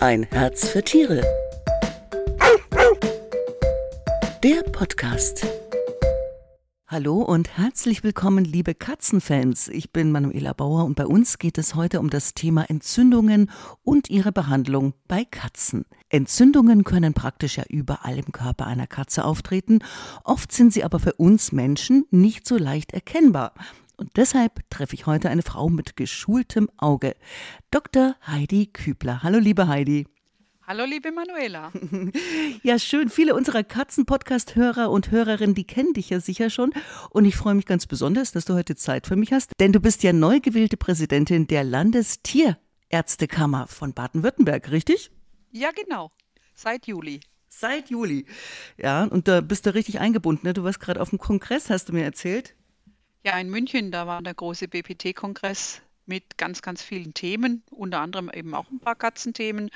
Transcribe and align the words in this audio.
Ein 0.00 0.22
Herz 0.30 0.68
für 0.68 0.84
Tiere. 0.84 1.22
Der 4.44 4.62
Podcast. 4.70 5.44
Hallo 6.86 7.20
und 7.20 7.58
herzlich 7.58 8.04
willkommen, 8.04 8.44
liebe 8.44 8.76
Katzenfans. 8.76 9.66
Ich 9.66 9.90
bin 9.90 10.12
Manuela 10.12 10.52
Bauer 10.52 10.84
und 10.84 10.94
bei 10.94 11.04
uns 11.04 11.38
geht 11.38 11.58
es 11.58 11.74
heute 11.74 11.98
um 11.98 12.10
das 12.10 12.34
Thema 12.34 12.70
Entzündungen 12.70 13.50
und 13.82 14.08
ihre 14.08 14.30
Behandlung 14.30 14.94
bei 15.08 15.24
Katzen. 15.24 15.84
Entzündungen 16.10 16.84
können 16.84 17.12
praktisch 17.12 17.56
ja 17.56 17.64
überall 17.68 18.18
im 18.18 18.30
Körper 18.30 18.68
einer 18.68 18.86
Katze 18.86 19.24
auftreten. 19.24 19.80
Oft 20.22 20.52
sind 20.52 20.72
sie 20.72 20.84
aber 20.84 21.00
für 21.00 21.14
uns 21.14 21.50
Menschen 21.50 22.06
nicht 22.12 22.46
so 22.46 22.56
leicht 22.56 22.92
erkennbar. 22.92 23.52
Und 23.98 24.16
deshalb 24.16 24.70
treffe 24.70 24.94
ich 24.94 25.06
heute 25.06 25.28
eine 25.28 25.42
Frau 25.42 25.68
mit 25.68 25.96
geschultem 25.96 26.70
Auge. 26.76 27.16
Dr. 27.72 28.14
Heidi 28.24 28.66
Kübler. 28.66 29.24
Hallo, 29.24 29.40
liebe 29.40 29.66
Heidi. 29.66 30.06
Hallo, 30.64 30.84
liebe 30.84 31.10
Manuela. 31.10 31.72
Ja, 32.62 32.78
schön. 32.78 33.08
Viele 33.08 33.34
unserer 33.34 33.64
Katzen-Podcast-Hörer 33.64 34.90
und 34.90 35.10
Hörerinnen, 35.10 35.56
die 35.56 35.66
kennen 35.66 35.94
dich 35.94 36.10
ja 36.10 36.20
sicher 36.20 36.48
schon. 36.48 36.72
Und 37.10 37.24
ich 37.24 37.36
freue 37.36 37.56
mich 37.56 37.66
ganz 37.66 37.86
besonders, 37.86 38.30
dass 38.30 38.44
du 38.44 38.54
heute 38.54 38.76
Zeit 38.76 39.08
für 39.08 39.16
mich 39.16 39.32
hast, 39.32 39.50
denn 39.58 39.72
du 39.72 39.80
bist 39.80 40.04
ja 40.04 40.12
neu 40.12 40.38
gewählte 40.38 40.76
Präsidentin 40.76 41.48
der 41.48 41.64
Landestierärztekammer 41.64 43.66
von 43.66 43.94
Baden-Württemberg, 43.94 44.70
richtig? 44.70 45.10
Ja, 45.50 45.70
genau. 45.72 46.12
Seit 46.54 46.86
Juli. 46.86 47.18
Seit 47.48 47.90
Juli. 47.90 48.26
Ja, 48.76 49.04
und 49.04 49.26
da 49.26 49.40
bist 49.40 49.66
du 49.66 49.74
richtig 49.74 49.98
eingebunden. 49.98 50.46
Ne? 50.46 50.52
Du 50.52 50.62
warst 50.62 50.78
gerade 50.78 51.00
auf 51.00 51.10
dem 51.10 51.18
Kongress, 51.18 51.68
hast 51.68 51.88
du 51.88 51.94
mir 51.94 52.04
erzählt. 52.04 52.54
Ja, 53.24 53.38
in 53.38 53.50
München, 53.50 53.90
da 53.90 54.06
war 54.06 54.22
der 54.22 54.34
große 54.34 54.68
BPT-Kongress 54.68 55.82
mit 56.06 56.38
ganz, 56.38 56.62
ganz 56.62 56.82
vielen 56.82 57.14
Themen, 57.14 57.62
unter 57.70 58.00
anderem 58.00 58.30
eben 58.32 58.54
auch 58.54 58.70
ein 58.70 58.80
paar 58.80 58.94
Katzenthemen 58.94 59.70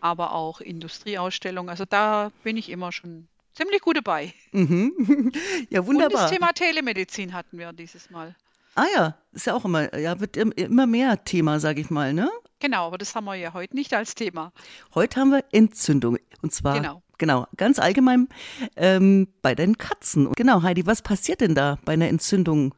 aber 0.00 0.32
auch 0.32 0.60
Industrieausstellungen. 0.60 1.70
Also 1.70 1.84
da 1.88 2.30
bin 2.42 2.56
ich 2.56 2.70
immer 2.70 2.92
schon 2.92 3.28
ziemlich 3.54 3.80
gut 3.80 3.98
dabei. 3.98 4.32
Mhm. 4.52 5.32
Ja, 5.70 5.86
wunderbar. 5.86 6.06
Und 6.06 6.14
das 6.24 6.30
Thema 6.30 6.52
Telemedizin 6.52 7.32
hatten 7.32 7.58
wir 7.58 7.72
dieses 7.72 8.10
Mal. 8.10 8.34
Ah 8.74 8.86
ja, 8.94 9.18
ist 9.32 9.46
ja 9.46 9.54
auch 9.54 9.64
immer, 9.64 9.96
ja, 9.96 10.20
wird 10.20 10.36
immer 10.36 10.86
mehr 10.86 11.24
Thema, 11.24 11.60
sage 11.60 11.80
ich 11.80 11.90
mal, 11.90 12.12
ne? 12.12 12.30
Genau, 12.60 12.86
aber 12.86 12.98
das 12.98 13.14
haben 13.14 13.24
wir 13.24 13.34
ja 13.34 13.52
heute 13.52 13.74
nicht 13.74 13.92
als 13.94 14.14
Thema. 14.14 14.52
Heute 14.94 15.20
haben 15.20 15.30
wir 15.30 15.44
Entzündung. 15.52 16.18
Und 16.42 16.52
zwar, 16.52 16.74
genau, 16.74 17.02
genau 17.18 17.46
ganz 17.56 17.78
allgemein 17.78 18.28
ähm, 18.76 19.28
bei 19.42 19.54
den 19.54 19.76
Katzen. 19.76 20.32
Genau, 20.32 20.62
Heidi, 20.62 20.86
was 20.86 21.02
passiert 21.02 21.40
denn 21.40 21.54
da 21.54 21.78
bei 21.84 21.94
einer 21.94 22.08
Entzündung 22.08 22.74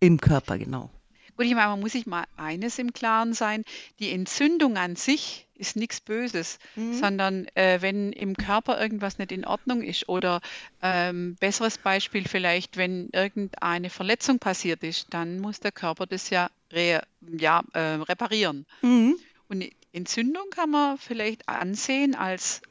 im 0.00 0.20
Körper 0.20 0.58
genau? 0.58 0.90
Gut, 1.36 1.44
ich 1.44 1.54
meine, 1.54 1.68
man 1.68 1.80
muss 1.80 1.92
sich 1.92 2.06
mal 2.06 2.24
eines 2.36 2.78
im 2.78 2.94
Klaren 2.94 3.34
sein, 3.34 3.62
die 3.98 4.10
Entzündung 4.10 4.78
an 4.78 4.96
sich 4.96 5.46
ist 5.54 5.76
nichts 5.76 6.00
Böses, 6.00 6.58
mhm. 6.76 6.94
sondern 6.94 7.46
äh, 7.54 7.82
wenn 7.82 8.12
im 8.12 8.36
Körper 8.36 8.80
irgendwas 8.80 9.18
nicht 9.18 9.32
in 9.32 9.44
Ordnung 9.44 9.82
ist 9.82 10.08
oder 10.08 10.40
ähm, 10.82 11.36
besseres 11.38 11.76
Beispiel 11.78 12.26
vielleicht, 12.26 12.76
wenn 12.78 13.10
irgendeine 13.12 13.90
Verletzung 13.90 14.38
passiert 14.38 14.82
ist, 14.82 15.08
dann 15.10 15.40
muss 15.40 15.60
der 15.60 15.72
Körper 15.72 16.06
das 16.06 16.30
ja, 16.30 16.50
re, 16.72 17.02
ja 17.20 17.62
äh, 17.74 17.80
reparieren. 17.80 18.64
Mhm. 18.80 19.16
Und 19.48 19.64
Entzündung 19.92 20.48
kann 20.50 20.70
man 20.70 20.98
vielleicht 20.98 21.48
ansehen 21.48 22.14
als 22.14 22.62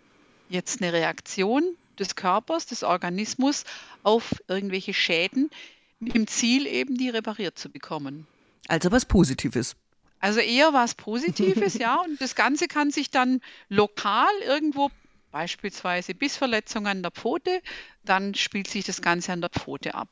jetzt 0.50 0.82
eine 0.82 0.92
Reaktion 0.92 1.64
des 2.00 2.16
Körpers, 2.16 2.66
des 2.66 2.84
Organismus 2.84 3.64
auf 4.04 4.36
irgendwelche 4.48 4.94
Schäden 4.94 5.50
mit 6.00 6.16
dem 6.16 6.28
Ziel 6.28 6.68
eben, 6.68 6.98
die 6.98 7.10
repariert 7.10 7.58
zu 7.58 7.70
bekommen. 7.70 8.28
Also 8.68 8.92
was 8.92 9.06
Positives. 9.06 9.76
Also 10.20 10.40
eher 10.40 10.74
was 10.74 10.96
Positives, 10.96 11.74
ja. 11.80 12.02
Und 12.02 12.20
das 12.20 12.36
Ganze 12.36 12.68
kann 12.68 12.92
sich 12.92 13.12
dann 13.12 13.42
lokal 13.70 14.34
irgendwo, 14.46 14.90
beispielsweise 15.32 16.16
Bissverletzungen 16.16 16.88
an 16.88 17.04
der 17.04 17.12
Pfote, 17.12 17.62
dann 18.04 18.36
spielt 18.36 18.68
sich 18.68 18.86
das 18.86 19.02
Ganze 19.02 19.34
an 19.34 19.42
der 19.42 19.50
Pfote 19.50 19.94
ab. 19.94 20.10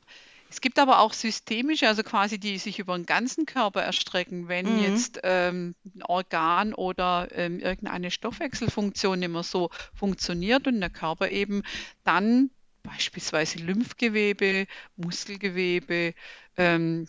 Es 0.50 0.60
gibt 0.60 0.78
aber 0.78 1.00
auch 1.00 1.12
systemische, 1.12 1.88
also 1.88 2.04
quasi 2.04 2.38
die 2.38 2.58
sich 2.58 2.78
über 2.78 2.96
den 2.96 3.06
ganzen 3.06 3.44
Körper 3.44 3.82
erstrecken, 3.82 4.46
wenn 4.46 4.76
mhm. 4.76 4.82
jetzt 4.82 5.18
ähm, 5.24 5.74
ein 5.96 6.02
Organ 6.04 6.74
oder 6.74 7.28
ähm, 7.32 7.58
irgendeine 7.58 8.12
Stoffwechselfunktion 8.12 9.18
nicht 9.18 9.30
mehr 9.30 9.42
so 9.42 9.70
funktioniert 9.94 10.68
und 10.68 10.80
der 10.80 10.90
Körper 10.90 11.30
eben 11.30 11.62
dann 12.04 12.50
beispielsweise 12.84 13.58
Lymphgewebe, 13.58 14.66
Muskelgewebe, 14.96 16.14
ähm, 16.56 17.08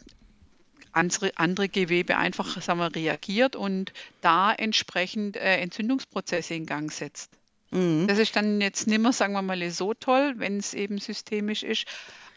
andere, 0.92 1.32
andere 1.36 1.70
Gewebe 1.70 2.18
einfach 2.18 2.60
sagen 2.62 2.80
wir, 2.80 2.96
reagiert 2.96 3.56
und 3.56 3.94
da 4.22 4.54
entsprechend 4.54 5.36
äh, 5.36 5.58
Entzündungsprozesse 5.58 6.56
in 6.56 6.66
Gang 6.66 6.92
setzt. 6.92 7.32
Mhm. 7.72 8.08
Das 8.08 8.18
ist 8.18 8.36
dann 8.36 8.62
jetzt 8.62 8.88
nicht 8.88 9.00
mehr, 9.00 9.12
sagen 9.12 9.34
wir 9.34 9.42
mal, 9.42 9.70
so 9.70 9.94
toll, 9.94 10.36
wenn 10.38 10.58
es 10.58 10.74
eben 10.74 10.98
systemisch 10.98 11.64
ist, 11.64 11.86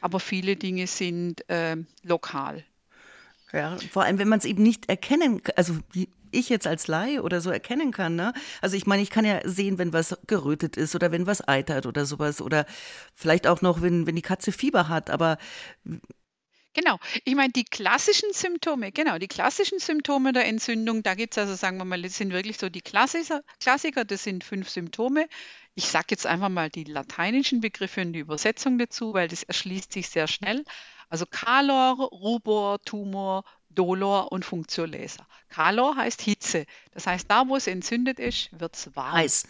aber 0.00 0.20
viele 0.20 0.56
Dinge 0.56 0.86
sind 0.86 1.48
äh, 1.48 1.76
lokal. 2.02 2.64
Ja, 3.52 3.78
vor 3.90 4.02
allem, 4.04 4.18
wenn 4.18 4.28
man 4.28 4.40
es 4.40 4.44
eben 4.44 4.62
nicht 4.62 4.88
erkennen 4.90 5.42
kann, 5.42 5.54
also 5.56 5.78
ich 6.32 6.48
jetzt 6.48 6.66
als 6.66 6.86
Laie 6.86 7.22
oder 7.22 7.40
so 7.40 7.50
erkennen 7.50 7.92
kann, 7.92 8.16
ne? 8.16 8.32
Also 8.60 8.76
ich 8.76 8.86
meine, 8.86 9.02
ich 9.02 9.10
kann 9.10 9.24
ja 9.24 9.40
sehen, 9.44 9.78
wenn 9.78 9.92
was 9.92 10.16
gerötet 10.26 10.76
ist 10.76 10.94
oder 10.94 11.12
wenn 11.12 11.26
was 11.26 11.46
eitert 11.46 11.86
oder 11.86 12.06
sowas 12.06 12.40
oder 12.40 12.66
vielleicht 13.14 13.46
auch 13.46 13.62
noch, 13.62 13.82
wenn, 13.82 14.06
wenn 14.06 14.16
die 14.16 14.22
Katze 14.22 14.52
Fieber 14.52 14.88
hat, 14.88 15.10
aber 15.10 15.38
Genau. 16.74 16.98
Ich 17.24 17.34
meine, 17.34 17.52
die 17.52 17.64
klassischen 17.64 18.32
Symptome, 18.32 18.92
genau, 18.92 19.18
die 19.18 19.26
klassischen 19.26 19.80
Symptome 19.80 20.32
der 20.32 20.46
Entzündung, 20.46 21.02
da 21.02 21.14
gibt 21.14 21.34
es 21.34 21.38
also, 21.38 21.54
sagen 21.56 21.78
wir 21.78 21.84
mal, 21.84 22.00
das 22.02 22.16
sind 22.16 22.32
wirklich 22.32 22.56
so 22.58 22.68
die 22.68 22.82
Klassiker, 22.82 23.42
Klassiker 23.58 24.04
das 24.04 24.22
sind 24.22 24.44
fünf 24.44 24.68
Symptome. 24.68 25.26
Ich 25.74 25.86
sage 25.88 26.06
jetzt 26.10 26.26
einfach 26.26 26.48
mal 26.50 26.70
die 26.70 26.84
lateinischen 26.84 27.60
Begriffe 27.60 28.02
und 28.02 28.12
die 28.12 28.20
Übersetzung 28.20 28.78
dazu, 28.78 29.12
weil 29.12 29.26
das 29.28 29.42
erschließt 29.42 29.92
sich 29.92 30.08
sehr 30.08 30.28
schnell. 30.28 30.64
Also 31.08 31.26
Calor, 31.26 31.96
Rubor, 32.12 32.80
Tumor, 32.84 33.44
Dolor 33.78 34.32
und 34.32 34.44
Functio 34.44 34.84
Laser. 34.84 35.26
Calor 35.48 35.96
heißt 35.96 36.20
Hitze. 36.20 36.66
Das 36.92 37.06
heißt, 37.06 37.30
da, 37.30 37.46
wo 37.46 37.56
es 37.56 37.66
entzündet 37.66 38.18
ist, 38.18 38.48
wird 38.58 38.74
es 38.74 38.94
warm. 38.96 39.12
Heiß 39.14 39.44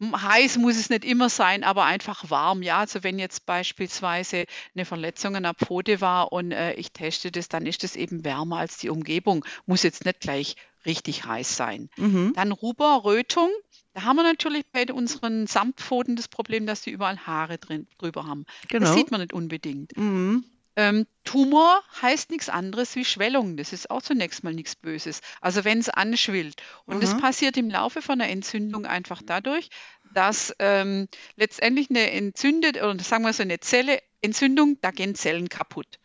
heiß 0.00 0.58
muss 0.58 0.76
es 0.76 0.90
nicht 0.90 1.04
immer 1.04 1.28
sein, 1.28 1.64
aber 1.64 1.84
einfach 1.84 2.28
warm. 2.30 2.62
Ja, 2.62 2.78
also 2.78 3.02
wenn 3.02 3.18
jetzt 3.18 3.46
beispielsweise 3.46 4.44
eine 4.74 4.84
Verletzung 4.84 5.36
an 5.36 5.44
der 5.44 5.54
Pfote 5.54 6.00
war 6.00 6.32
und 6.32 6.52
äh, 6.52 6.74
ich 6.74 6.92
teste 6.92 7.30
das, 7.30 7.48
dann 7.48 7.66
ist 7.66 7.82
das 7.82 7.96
eben 7.96 8.24
wärmer 8.24 8.58
als 8.58 8.78
die 8.78 8.90
Umgebung. 8.90 9.44
Muss 9.64 9.82
jetzt 9.82 10.04
nicht 10.04 10.20
gleich 10.20 10.56
richtig 10.84 11.24
heiß 11.24 11.56
sein. 11.56 11.88
Mhm. 11.96 12.32
Dann 12.34 12.52
Rubor, 12.52 13.04
Rötung. 13.04 13.50
Da 13.94 14.02
haben 14.02 14.16
wir 14.16 14.22
natürlich 14.22 14.64
bei 14.70 14.84
unseren 14.92 15.46
Samtpfoten 15.46 16.16
das 16.16 16.28
Problem, 16.28 16.66
dass 16.66 16.82
sie 16.82 16.90
überall 16.90 17.18
Haare 17.26 17.56
drin, 17.56 17.86
drüber 17.98 18.26
haben. 18.26 18.44
Genau. 18.68 18.86
Das 18.86 18.94
sieht 18.94 19.10
man 19.10 19.22
nicht 19.22 19.32
unbedingt. 19.32 19.96
Mhm. 19.96 20.44
Ähm, 20.76 21.06
Tumor 21.24 21.82
heißt 22.02 22.30
nichts 22.30 22.50
anderes 22.50 22.94
wie 22.94 23.04
Schwellung. 23.04 23.56
Das 23.56 23.72
ist 23.72 23.90
auch 23.90 24.02
zunächst 24.02 24.44
mal 24.44 24.52
nichts 24.52 24.76
Böses. 24.76 25.20
Also 25.40 25.64
wenn 25.64 25.78
es 25.78 25.88
anschwillt. 25.88 26.62
Und 26.84 26.96
mhm. 26.96 27.00
das 27.00 27.16
passiert 27.18 27.56
im 27.56 27.70
Laufe 27.70 28.02
von 28.02 28.20
einer 28.20 28.30
Entzündung 28.30 28.84
einfach 28.84 29.22
dadurch, 29.24 29.70
dass 30.12 30.54
ähm, 30.58 31.08
letztendlich 31.36 31.88
eine 31.90 32.10
entzündet 32.10 32.76
oder 32.76 32.98
sagen 33.02 33.24
wir 33.24 33.32
so 33.32 33.42
eine 33.42 33.58
Zelle 33.60 34.00
Entzündung, 34.20 34.78
da 34.82 34.90
gehen 34.90 35.14
Zellen 35.14 35.48
kaputt. 35.48 35.98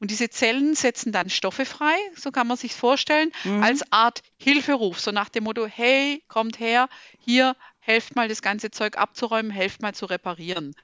Und 0.00 0.10
diese 0.10 0.30
Zellen 0.30 0.74
setzen 0.74 1.10
dann 1.10 1.28
Stoffe 1.28 1.64
frei, 1.64 1.96
so 2.14 2.30
kann 2.30 2.46
man 2.46 2.56
sich 2.56 2.74
vorstellen, 2.74 3.32
mhm. 3.44 3.62
als 3.62 3.92
Art 3.92 4.22
Hilferuf, 4.36 5.00
so 5.00 5.10
nach 5.10 5.28
dem 5.28 5.44
Motto, 5.44 5.66
hey, 5.66 6.22
kommt 6.28 6.60
her, 6.60 6.88
hier, 7.18 7.56
helft 7.80 8.14
mal 8.14 8.28
das 8.28 8.42
ganze 8.42 8.70
Zeug 8.70 8.96
abzuräumen, 8.96 9.50
helft 9.50 9.82
mal 9.82 9.94
zu 9.94 10.06
reparieren. 10.06 10.74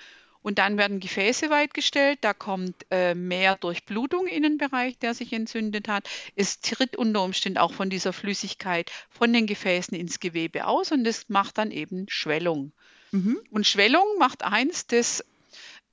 Und 0.44 0.58
dann 0.58 0.76
werden 0.76 1.00
Gefäße 1.00 1.48
weitgestellt, 1.48 2.18
da 2.20 2.34
kommt 2.34 2.84
äh, 2.90 3.14
mehr 3.14 3.56
Durchblutung 3.56 4.26
in 4.26 4.42
den 4.42 4.58
Bereich, 4.58 4.98
der 4.98 5.14
sich 5.14 5.32
entzündet 5.32 5.88
hat. 5.88 6.06
Es 6.36 6.60
tritt 6.60 6.96
unter 6.96 7.22
Umständen 7.22 7.58
auch 7.58 7.72
von 7.72 7.88
dieser 7.88 8.12
Flüssigkeit 8.12 8.92
von 9.08 9.32
den 9.32 9.46
Gefäßen 9.46 9.96
ins 9.96 10.20
Gewebe 10.20 10.66
aus 10.66 10.92
und 10.92 11.04
das 11.04 11.30
macht 11.30 11.56
dann 11.56 11.70
eben 11.70 12.04
Schwellung. 12.10 12.72
Mhm. 13.10 13.40
Und 13.50 13.66
Schwellung 13.66 14.04
macht 14.18 14.44
eins, 14.44 14.86
das 14.86 15.24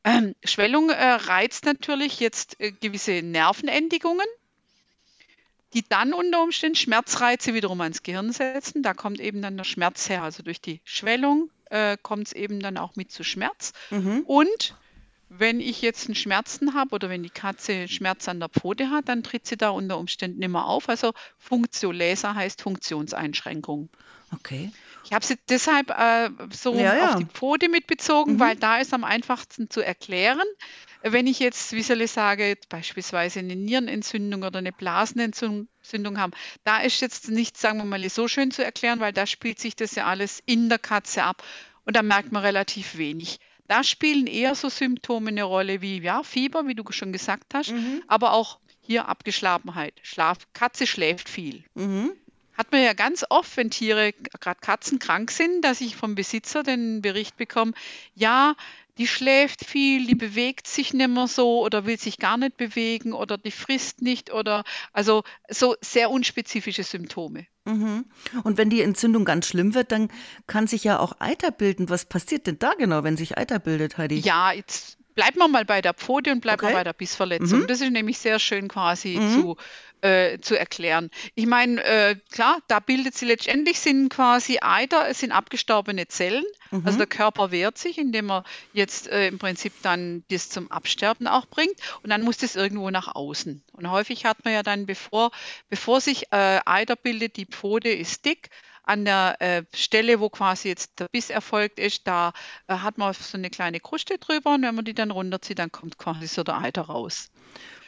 äh, 0.03 0.33
Schwellung 0.43 0.89
äh, 0.89 1.01
reizt 1.01 1.63
natürlich 1.63 2.19
jetzt 2.19 2.59
äh, 2.59 2.73
gewisse 2.73 3.21
Nervenendigungen 3.21 4.27
die 5.73 5.87
dann 5.87 6.11
unter 6.11 6.43
Umständen 6.43 6.75
Schmerzreize 6.75 7.53
wiederum 7.53 7.79
ans 7.79 8.03
Gehirn 8.03 8.33
setzen. 8.33 8.83
Da 8.83 8.93
kommt 8.93 9.21
eben 9.21 9.41
dann 9.41 9.55
der 9.55 9.63
Schmerz 9.63 10.09
her. 10.09 10.21
Also 10.21 10.43
durch 10.43 10.59
die 10.59 10.81
Schwellung 10.83 11.49
äh, 11.71 11.97
kommt 12.01 12.27
es 12.27 12.33
eben 12.33 12.59
dann 12.59 12.77
auch 12.77 12.95
mit 12.95 13.11
zu 13.11 13.23
Schmerz. 13.23 13.73
Mhm. 13.89 14.21
Und 14.25 14.75
wenn 15.29 15.61
ich 15.61 15.81
jetzt 15.81 16.07
einen 16.07 16.15
Schmerzen 16.15 16.73
habe 16.73 16.93
oder 16.93 17.09
wenn 17.09 17.23
die 17.23 17.29
Katze 17.29 17.87
Schmerz 17.87 18.27
an 18.27 18.39
der 18.39 18.49
Pfote 18.49 18.89
hat, 18.89 19.07
dann 19.07 19.23
tritt 19.23 19.47
sie 19.47 19.55
da 19.55 19.69
unter 19.69 19.97
Umständen 19.97 20.39
mehr 20.51 20.65
auf. 20.65 20.89
Also 20.89 21.13
Funktionläser 21.37 22.35
heißt 22.35 22.61
Funktionseinschränkung. 22.61 23.89
Okay. 24.33 24.71
Ich 25.05 25.13
habe 25.13 25.25
sie 25.25 25.37
deshalb 25.49 25.89
äh, 25.89 26.29
so 26.51 26.75
ja, 26.75 26.95
ja. 26.95 27.09
auf 27.09 27.15
die 27.15 27.25
Pfote 27.25 27.69
mitbezogen, 27.69 28.33
mhm. 28.33 28.39
weil 28.39 28.55
da 28.57 28.79
ist 28.79 28.93
am 28.93 29.03
einfachsten 29.03 29.69
zu 29.69 29.81
erklären. 29.81 30.45
Wenn 31.03 31.27
ich 31.27 31.39
jetzt, 31.39 31.73
wie 31.73 31.81
soll 31.81 32.01
ich 32.01 32.11
sagen, 32.11 32.55
beispielsweise 32.69 33.39
eine 33.39 33.55
Nierenentzündung 33.55 34.43
oder 34.43 34.59
eine 34.59 34.71
Blasenentzündung 34.71 36.17
habe, 36.17 36.37
da 36.63 36.81
ist 36.81 37.01
jetzt 37.01 37.29
nicht, 37.29 37.57
sagen 37.57 37.79
wir 37.79 37.85
mal, 37.85 38.09
so 38.09 38.27
schön 38.27 38.51
zu 38.51 38.63
erklären, 38.63 38.99
weil 38.99 39.13
da 39.13 39.25
spielt 39.25 39.59
sich 39.59 39.75
das 39.75 39.95
ja 39.95 40.05
alles 40.05 40.41
in 40.45 40.69
der 40.69 40.79
Katze 40.79 41.23
ab 41.23 41.43
und 41.85 41.95
da 41.95 42.03
merkt 42.03 42.31
man 42.31 42.43
relativ 42.43 42.97
wenig. 42.97 43.39
Da 43.67 43.83
spielen 43.83 44.27
eher 44.27 44.53
so 44.55 44.69
Symptome 44.69 45.29
eine 45.29 45.43
Rolle 45.43 45.81
wie 45.81 46.01
ja, 46.01 46.23
Fieber, 46.23 46.67
wie 46.67 46.75
du 46.75 46.83
schon 46.91 47.13
gesagt 47.13 47.53
hast, 47.53 47.71
mhm. 47.71 48.03
aber 48.07 48.33
auch 48.33 48.59
hier 48.81 49.07
Abgeschlagenheit. 49.07 49.93
Schlaf, 50.03 50.39
Katze 50.53 50.85
schläft 50.85 51.29
viel. 51.29 51.63
Mhm. 51.75 52.11
Hat 52.57 52.71
man 52.71 52.83
ja 52.83 52.93
ganz 52.93 53.25
oft, 53.29 53.55
wenn 53.57 53.71
Tiere, 53.71 54.13
gerade 54.41 54.59
Katzen, 54.59 54.99
krank 54.99 55.31
sind, 55.31 55.63
dass 55.63 55.79
ich 55.79 55.95
vom 55.95 56.15
Besitzer 56.15 56.63
den 56.63 57.01
Bericht 57.01 57.37
bekomme, 57.37 57.71
ja, 58.13 58.55
die 58.97 59.07
schläft 59.07 59.65
viel, 59.65 60.05
die 60.05 60.15
bewegt 60.15 60.67
sich 60.67 60.93
nicht 60.93 61.09
mehr 61.09 61.27
so 61.27 61.63
oder 61.63 61.85
will 61.85 61.99
sich 61.99 62.17
gar 62.17 62.37
nicht 62.37 62.57
bewegen 62.57 63.13
oder 63.13 63.37
die 63.37 63.51
frisst 63.51 64.01
nicht 64.01 64.31
oder 64.31 64.63
also 64.93 65.23
so 65.49 65.75
sehr 65.81 66.11
unspezifische 66.11 66.83
Symptome. 66.83 67.47
Mhm. 67.65 68.05
Und 68.43 68.57
wenn 68.57 68.69
die 68.69 68.81
Entzündung 68.81 69.25
ganz 69.25 69.47
schlimm 69.47 69.73
wird, 69.73 69.91
dann 69.91 70.09
kann 70.47 70.67
sich 70.67 70.83
ja 70.83 70.99
auch 70.99 71.13
Eiter 71.19 71.51
bilden. 71.51 71.89
Was 71.89 72.05
passiert 72.05 72.47
denn 72.47 72.59
da 72.59 72.73
genau, 72.73 73.03
wenn 73.03 73.17
sich 73.17 73.37
Eiter 73.37 73.59
bildet, 73.59 73.97
Heidi? 73.97 74.19
Ja, 74.19 74.51
jetzt 74.51 74.97
bleiben 75.15 75.37
wir 75.37 75.47
mal 75.47 75.65
bei 75.65 75.81
der 75.81 75.93
Pfote 75.93 76.31
und 76.31 76.41
bleiben 76.41 76.61
okay. 76.61 76.73
wir 76.73 76.77
bei 76.79 76.83
der 76.83 76.93
Bissverletzung. 76.93 77.61
Mhm. 77.61 77.67
Das 77.67 77.81
ist 77.81 77.91
nämlich 77.91 78.17
sehr 78.17 78.39
schön 78.39 78.67
quasi 78.67 79.17
mhm. 79.17 79.41
zu 79.41 79.57
äh, 80.01 80.39
zu 80.39 80.57
erklären. 80.57 81.09
Ich 81.35 81.45
meine, 81.45 81.83
äh, 81.83 82.15
klar, 82.31 82.59
da 82.67 82.79
bildet 82.79 83.15
sie 83.15 83.25
letztendlich 83.25 83.79
sind 83.79 84.09
quasi 84.09 84.57
Eiter, 84.61 85.07
es 85.07 85.19
sind 85.19 85.31
abgestorbene 85.31 86.07
Zellen. 86.07 86.43
Mhm. 86.71 86.81
Also 86.85 86.97
der 86.97 87.07
Körper 87.07 87.51
wehrt 87.51 87.77
sich, 87.77 87.97
indem 87.97 88.31
er 88.31 88.43
jetzt 88.73 89.07
äh, 89.07 89.27
im 89.27 89.37
Prinzip 89.37 89.73
dann 89.83 90.23
das 90.29 90.49
zum 90.49 90.71
Absterben 90.71 91.27
auch 91.27 91.45
bringt 91.45 91.75
und 92.01 92.09
dann 92.09 92.23
muss 92.23 92.37
das 92.37 92.55
irgendwo 92.55 92.89
nach 92.89 93.13
außen. 93.13 93.61
Und 93.73 93.91
häufig 93.91 94.25
hat 94.25 94.43
man 94.43 94.53
ja 94.53 94.63
dann, 94.63 94.85
bevor, 94.85 95.31
bevor 95.69 96.01
sich 96.01 96.31
äh, 96.31 96.59
Eiter 96.65 96.95
bildet, 96.95 97.37
die 97.37 97.45
Pfote 97.45 97.89
ist 97.89 98.25
dick, 98.25 98.49
an 98.83 99.05
der 99.05 99.35
äh, 99.39 99.63
Stelle, 99.73 100.19
wo 100.19 100.29
quasi 100.29 100.69
jetzt 100.69 100.99
der 100.99 101.07
Biss 101.11 101.29
erfolgt 101.29 101.79
ist, 101.79 102.07
da 102.07 102.33
äh, 102.67 102.75
hat 102.75 102.97
man 102.97 103.13
so 103.13 103.37
eine 103.37 103.49
kleine 103.49 103.79
Kruste 103.79 104.17
drüber 104.17 104.53
und 104.55 104.63
wenn 104.63 104.75
man 104.75 104.85
die 104.85 104.93
dann 104.93 105.11
runterzieht, 105.11 105.59
dann 105.59 105.71
kommt 105.71 105.97
quasi 105.97 106.27
so 106.27 106.43
der 106.43 106.59
Eiter 106.59 106.83
raus. 106.83 107.29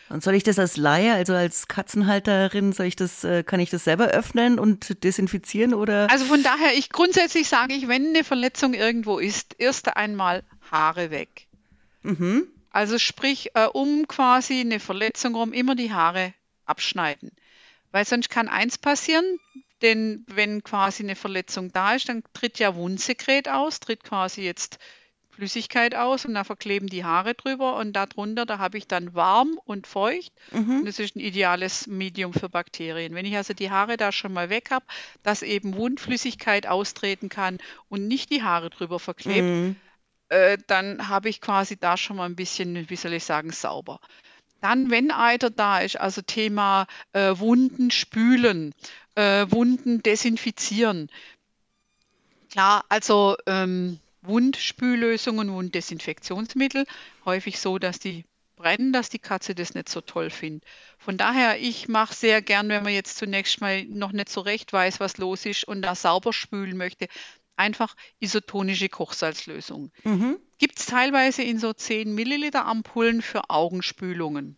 Und 0.09 0.21
soll 0.21 0.35
ich 0.35 0.43
das 0.43 0.59
als 0.59 0.77
Laie, 0.77 1.13
also 1.13 1.33
als 1.33 1.67
Katzenhalterin, 1.67 2.73
soll 2.73 2.85
ich 2.85 2.95
das, 2.95 3.23
äh, 3.23 3.43
kann 3.43 3.59
ich 3.59 3.69
das 3.69 3.85
selber 3.85 4.09
öffnen 4.09 4.59
und 4.59 5.03
desinfizieren 5.03 5.73
oder? 5.73 6.09
Also 6.11 6.25
von 6.25 6.43
daher, 6.43 6.77
ich 6.77 6.89
grundsätzlich 6.89 7.47
sage 7.47 7.73
ich, 7.73 7.87
wenn 7.87 8.09
eine 8.09 8.23
Verletzung 8.23 8.73
irgendwo 8.73 9.17
ist, 9.17 9.55
erst 9.57 9.95
einmal 9.95 10.43
Haare 10.69 11.09
weg. 11.09 11.47
Mhm. 12.03 12.47
Also 12.69 12.99
sprich, 12.99 13.51
äh, 13.55 13.65
um 13.65 14.07
quasi 14.07 14.59
eine 14.59 14.79
Verletzung 14.79 15.35
rum 15.35 15.53
immer 15.53 15.75
die 15.75 15.93
Haare 15.93 16.33
abschneiden. 16.65 17.31
Weil 17.91 18.05
sonst 18.05 18.29
kann 18.29 18.49
eins 18.49 18.77
passieren, 18.77 19.39
denn 19.81 20.25
wenn 20.27 20.63
quasi 20.63 21.03
eine 21.03 21.15
Verletzung 21.15 21.71
da 21.71 21.95
ist, 21.95 22.09
dann 22.09 22.23
tritt 22.33 22.59
ja 22.59 22.75
Wundsekret 22.75 23.49
aus, 23.49 23.79
tritt 23.79 24.03
quasi 24.03 24.41
jetzt 24.41 24.79
Flüssigkeit 25.33 25.95
aus 25.95 26.25
und 26.25 26.35
da 26.35 26.43
verkleben 26.43 26.87
die 26.87 27.03
Haare 27.03 27.33
drüber 27.33 27.77
und 27.77 27.93
darunter, 27.93 28.45
da 28.45 28.59
habe 28.59 28.77
ich 28.77 28.87
dann 28.87 29.15
warm 29.15 29.59
und 29.65 29.87
feucht. 29.87 30.31
Mhm. 30.51 30.79
Und 30.79 30.85
das 30.85 30.99
ist 30.99 31.15
ein 31.15 31.19
ideales 31.19 31.87
Medium 31.87 32.33
für 32.33 32.49
Bakterien. 32.49 33.15
Wenn 33.15 33.25
ich 33.25 33.35
also 33.35 33.53
die 33.53 33.71
Haare 33.71 33.97
da 33.97 34.11
schon 34.11 34.31
mal 34.31 34.49
weg 34.49 34.69
habe, 34.69 34.85
dass 35.23 35.41
eben 35.41 35.75
Wundflüssigkeit 35.75 36.67
austreten 36.67 37.29
kann 37.29 37.57
und 37.89 38.07
nicht 38.07 38.29
die 38.29 38.43
Haare 38.43 38.69
drüber 38.69 38.99
verklebt, 38.99 39.47
mhm. 39.47 39.75
äh, 40.29 40.57
dann 40.67 41.09
habe 41.09 41.29
ich 41.29 41.41
quasi 41.41 41.77
da 41.77 41.97
schon 41.97 42.17
mal 42.17 42.25
ein 42.25 42.35
bisschen, 42.35 42.89
wie 42.89 42.95
soll 42.95 43.13
ich 43.13 43.23
sagen, 43.23 43.51
sauber. 43.51 43.99
Dann, 44.61 44.89
wenn 44.91 45.11
Eiter 45.11 45.49
da 45.49 45.79
ist, 45.79 45.99
also 45.99 46.21
Thema 46.21 46.87
äh, 47.11 47.37
Wunden 47.37 47.91
spülen, 47.91 48.73
äh, 49.15 49.45
Wunden 49.49 50.03
desinfizieren. 50.03 51.09
Klar, 52.51 52.85
also 52.89 53.35
ähm, 53.45 53.99
Wundspüllösungen, 54.21 55.51
Wunddesinfektionsmittel. 55.51 56.85
Häufig 57.25 57.59
so, 57.59 57.79
dass 57.79 57.99
die 57.99 58.25
brennen, 58.55 58.93
dass 58.93 59.09
die 59.09 59.19
Katze 59.19 59.55
das 59.55 59.73
nicht 59.73 59.89
so 59.89 60.01
toll 60.01 60.29
findet. 60.29 60.63
Von 60.97 61.17
daher, 61.17 61.59
ich 61.59 61.87
mache 61.87 62.13
sehr 62.13 62.41
gern, 62.41 62.69
wenn 62.69 62.83
man 62.83 62.93
jetzt 62.93 63.17
zunächst 63.17 63.59
mal 63.61 63.83
noch 63.85 64.11
nicht 64.11 64.29
so 64.29 64.41
recht 64.41 64.71
weiß, 64.71 64.99
was 64.99 65.17
los 65.17 65.45
ist 65.45 65.65
und 65.65 65.81
da 65.81 65.95
sauber 65.95 66.31
spülen 66.31 66.77
möchte, 66.77 67.07
einfach 67.55 67.95
isotonische 68.19 68.89
Kochsalzlösung. 68.89 69.91
Mhm. 70.03 70.37
Gibt 70.57 70.79
es 70.79 70.85
teilweise 70.85 71.43
in 71.43 71.59
so 71.59 71.73
10 71.73 72.15
Milliliter 72.15 72.65
Ampullen 72.65 73.21
für 73.21 73.49
Augenspülungen. 73.49 74.57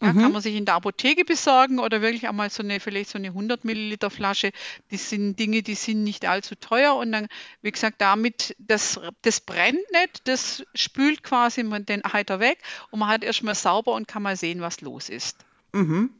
Ja, 0.00 0.12
mhm. 0.12 0.20
Kann 0.22 0.32
man 0.32 0.40
sich 0.40 0.56
in 0.56 0.64
der 0.64 0.74
Apotheke 0.74 1.24
besorgen 1.24 1.78
oder 1.78 2.00
wirklich 2.00 2.26
einmal 2.26 2.48
so 2.48 2.62
eine, 2.62 2.80
vielleicht 2.80 3.10
so 3.10 3.18
eine 3.18 3.28
100 3.28 3.64
Milliliter 3.64 4.08
Flasche. 4.08 4.50
Das 4.90 5.10
sind 5.10 5.38
Dinge, 5.38 5.62
die 5.62 5.74
sind 5.74 6.04
nicht 6.04 6.26
allzu 6.26 6.54
teuer 6.54 6.96
und 6.96 7.12
dann, 7.12 7.28
wie 7.60 7.70
gesagt, 7.70 8.00
damit, 8.00 8.56
das, 8.58 8.98
das 9.22 9.40
brennt 9.40 9.78
nicht, 9.92 10.26
das 10.26 10.64
spült 10.74 11.22
quasi 11.22 11.62
den 11.62 12.04
Eiter 12.04 12.40
weg 12.40 12.58
und 12.90 13.00
man 13.00 13.10
hat 13.10 13.24
erstmal 13.24 13.54
sauber 13.54 13.92
und 13.92 14.08
kann 14.08 14.22
mal 14.22 14.36
sehen, 14.36 14.62
was 14.62 14.80
los 14.80 15.10
ist. 15.10 15.36
Mhm. 15.72 16.10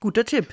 Guter 0.00 0.24
Tipp. 0.24 0.48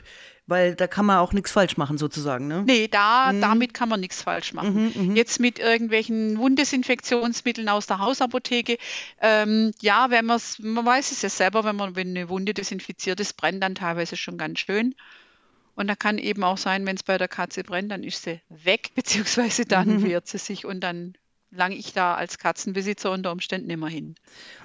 Weil 0.49 0.75
da 0.75 0.87
kann 0.87 1.05
man 1.05 1.17
auch 1.17 1.33
nichts 1.33 1.51
falsch 1.51 1.75
machen, 1.75 1.97
sozusagen, 1.97 2.47
ne? 2.47 2.63
Nee, 2.65 2.87
da, 2.87 3.33
mhm. 3.33 3.41
damit 3.41 3.73
kann 3.73 3.89
man 3.89 3.99
nichts 3.99 4.21
falsch 4.21 4.53
machen. 4.53 4.93
Mhm, 4.95 5.09
mhm. 5.09 5.15
Jetzt 5.15 5.41
mit 5.41 5.59
irgendwelchen 5.59 6.37
Wunddesinfektionsmitteln 6.37 7.67
aus 7.67 7.85
der 7.85 7.99
Hausapotheke, 7.99 8.77
ähm, 9.21 9.73
ja, 9.81 10.09
wenn 10.09 10.25
man 10.25 10.37
es, 10.37 10.57
man 10.59 10.85
weiß 10.85 11.11
es 11.11 11.21
ja 11.21 11.29
selber, 11.29 11.65
wenn 11.65 11.75
man 11.75 11.97
wenn 11.97 12.09
eine 12.09 12.29
Wunde 12.29 12.53
desinfiziert 12.53 13.19
ist, 13.19 13.35
brennt 13.35 13.61
dann 13.61 13.75
teilweise 13.75 14.15
schon 14.15 14.37
ganz 14.37 14.59
schön. 14.59 14.95
Und 15.75 15.87
da 15.87 15.95
kann 15.95 16.17
eben 16.17 16.43
auch 16.43 16.57
sein, 16.57 16.85
wenn 16.85 16.95
es 16.95 17.03
bei 17.03 17.17
der 17.17 17.27
Katze 17.27 17.63
brennt, 17.63 17.91
dann 17.91 18.03
ist 18.03 18.23
sie 18.23 18.39
weg, 18.49 18.91
beziehungsweise 18.95 19.65
dann 19.65 19.97
mhm. 19.97 20.03
wehrt 20.05 20.27
sie 20.27 20.37
sich 20.37 20.65
und 20.65 20.79
dann 20.79 21.13
lange 21.51 21.75
ich 21.75 21.91
da 21.91 22.15
als 22.15 22.37
Katzenbesitzer 22.37 23.11
unter 23.11 23.33
Umständen 23.33 23.69
immer 23.69 23.89
hin. 23.89 24.15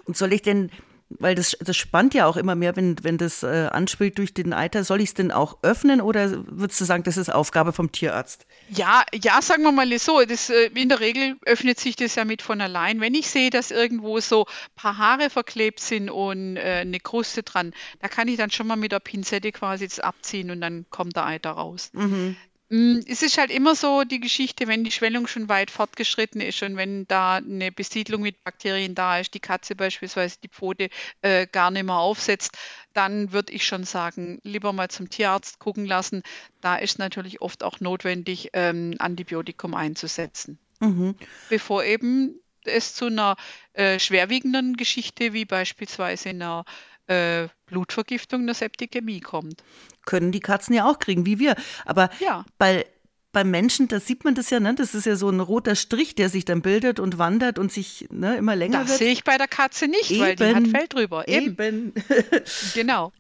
Und 0.05 0.17
soll 0.17 0.33
ich 0.33 0.43
denn 0.43 0.71
weil 1.19 1.35
das, 1.35 1.57
das 1.61 1.77
spannt 1.77 2.15
ja 2.15 2.27
auch 2.27 2.37
immer 2.37 2.55
mehr, 2.55 2.77
wenn, 2.77 2.97
wenn 3.03 3.19
das 3.19 3.43
äh, 3.43 3.69
anspielt 3.71 4.19
durch 4.19 4.35
den 4.35 4.53
Eiter. 4.53 4.85
Soll 4.85 5.01
ich 5.01 5.11
es 5.11 5.15
denn 5.15 5.31
auch 5.31 5.59
öffnen 5.63 6.01
oder 6.01 6.45
würdest 6.47 6.81
du 6.81 6.85
sagen, 6.85 7.03
das 7.03 7.17
ist 7.17 7.33
Aufgabe 7.33 7.73
vom 7.73 7.93
Tierarzt? 7.93 8.47
Ja, 8.69 9.05
ja, 9.13 9.41
sagen 9.43 9.63
wir 9.63 9.73
mal 9.73 9.99
so. 9.99 10.23
Das, 10.25 10.51
äh, 10.51 10.71
in 10.75 10.89
der 10.89 11.01
Regel 11.01 11.37
öffnet 11.45 11.79
sich 11.79 11.97
das 11.97 12.15
ja 12.15 12.25
mit 12.25 12.43
von 12.43 12.61
allein. 12.61 13.01
Wenn 13.01 13.15
ich 13.15 13.29
sehe, 13.29 13.51
dass 13.51 13.71
irgendwo 13.71 14.21
so 14.21 14.47
ein 14.47 14.77
paar 14.77 14.99
Haare 14.99 15.31
verklebt 15.31 15.81
sind 15.81 16.11
und 16.11 16.57
äh, 16.57 16.81
eine 16.83 17.01
Kruste 17.01 17.43
dran, 17.43 17.73
da 18.01 18.09
kann 18.09 18.29
ich 18.29 18.37
dann 18.37 18.51
schon 18.51 18.67
mal 18.67 18.77
mit 18.77 18.93
der 18.93 19.01
Pinzette 19.01 19.53
quasi 19.53 19.87
das 19.87 20.01
abziehen 20.01 20.51
und 20.51 20.61
dann 20.61 20.87
kommt 20.91 21.17
der 21.17 21.27
Eiter 21.27 21.51
raus. 21.51 21.91
Mhm. 21.93 22.37
Mm, 22.73 23.01
es 23.07 23.21
ist 23.21 23.37
halt 23.37 23.51
immer 23.51 23.75
so 23.75 24.03
die 24.05 24.19
Geschichte, 24.19 24.67
wenn 24.67 24.83
die 24.83 24.91
Schwellung 24.91 25.27
schon 25.27 25.51
weit 25.51 25.71
fortgeschritten 25.71 26.41
ist 26.41 26.63
und 26.63 26.79
wenn 26.79 27.07
da 27.07 27.35
eine 27.35 27.71
Besiedlung 27.71 28.23
mit 28.23 28.43
Bakterien 28.45 28.95
da 28.95 29.19
ist, 29.19 29.35
die 29.35 29.41
Katze 29.41 29.77
beispielsweise 29.77 30.39
die 30.43 30.49
Pfote 30.49 30.89
äh, 31.21 31.47
gar 31.47 31.71
nicht 31.71 31.85
mehr 31.85 31.97
aufsetzt, 31.97 32.57
dann 32.95 33.31
würde 33.31 33.53
ich 33.53 33.67
schon 33.67 33.85
sagen, 33.85 34.41
lieber 34.43 34.73
mal 34.73 34.89
zum 34.89 35.11
Tierarzt 35.11 35.59
gucken 35.59 35.85
lassen. 35.85 36.23
Da 36.63 36.77
ist 36.77 36.99
natürlich 36.99 37.43
oft 37.43 37.63
auch 37.63 37.81
notwendig, 37.81 38.49
ähm, 38.55 38.95
Antibiotikum 38.99 39.75
einzusetzen, 39.75 40.59
mhm. 40.81 41.15
bevor 41.51 41.85
eben 41.85 42.41
es 42.65 42.95
zu 42.95 43.07
einer 43.07 43.37
äh, 43.75 43.99
schwerwiegenden 43.99 44.79
Geschichte 44.79 45.35
wie 45.35 45.45
beispielsweise 45.45 46.31
einer 46.31 46.65
äh, 47.07 47.49
Blutvergiftung, 47.67 48.43
einer 48.43 48.55
Septikämie 48.55 49.21
kommt 49.21 49.63
können 50.05 50.33
die 50.33 50.41
Katzen 50.41 50.75
ja 50.75 50.89
auch 50.89 50.99
kriegen, 50.99 51.27
wie 51.27 51.39
wir. 51.39 51.57
Aber 51.85 52.11
ja. 52.21 52.45
bei, 52.59 52.87
beim 53.33 53.51
Menschen, 53.51 53.89
da 53.89 54.01
sieht 54.01 54.25
man 54.25 54.35
das 54.35 54.51
ja, 54.51 54.61
ne? 54.61 54.75
das 54.75 54.95
ist 54.95 55.07
ja 55.07 55.17
so 55.17 55.29
ein 55.31 55.41
roter 55.41 55.77
Strich, 55.77 56.15
der 56.15 56.29
sich 56.29 56.45
dann 56.45 56.63
bildet 56.63 57.01
und 57.01 57.19
wandert 57.19 57.59
und 57.59 57.73
sich 57.73 58.09
ne, 58.11 58.37
immer 58.37 58.57
länger 58.57 58.81
das 58.81 58.89
wird. 58.89 58.91
Das 58.91 58.99
sehe 58.99 59.13
ich 59.13 59.25
bei 59.25 59.39
der 59.39 59.49
Katze 59.49 59.89
nicht, 59.89 60.11
eben, 60.11 60.21
weil 60.21 60.37
die 60.37 60.55
hat 60.55 60.67
Fell 60.69 60.89
drüber. 60.89 61.29
Eben. 61.29 61.57
eben. 61.59 61.93
genau. 62.75 63.13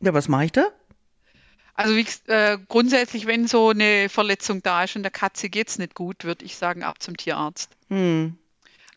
Ja, 0.00 0.14
was 0.14 0.28
mache 0.28 0.46
ich 0.46 0.52
da? 0.52 0.66
Also 1.74 1.94
wie, 1.94 2.06
äh, 2.26 2.58
grundsätzlich, 2.68 3.26
wenn 3.26 3.46
so 3.46 3.68
eine 3.68 4.08
Verletzung 4.08 4.62
da 4.62 4.84
ist 4.84 4.96
und 4.96 5.02
der 5.02 5.12
Katze 5.12 5.48
geht 5.48 5.68
es 5.68 5.78
nicht 5.78 5.94
gut, 5.94 6.24
würde 6.24 6.44
ich 6.44 6.56
sagen, 6.56 6.82
ab 6.82 7.00
zum 7.00 7.16
Tierarzt. 7.16 7.70
Hm. 7.88 8.36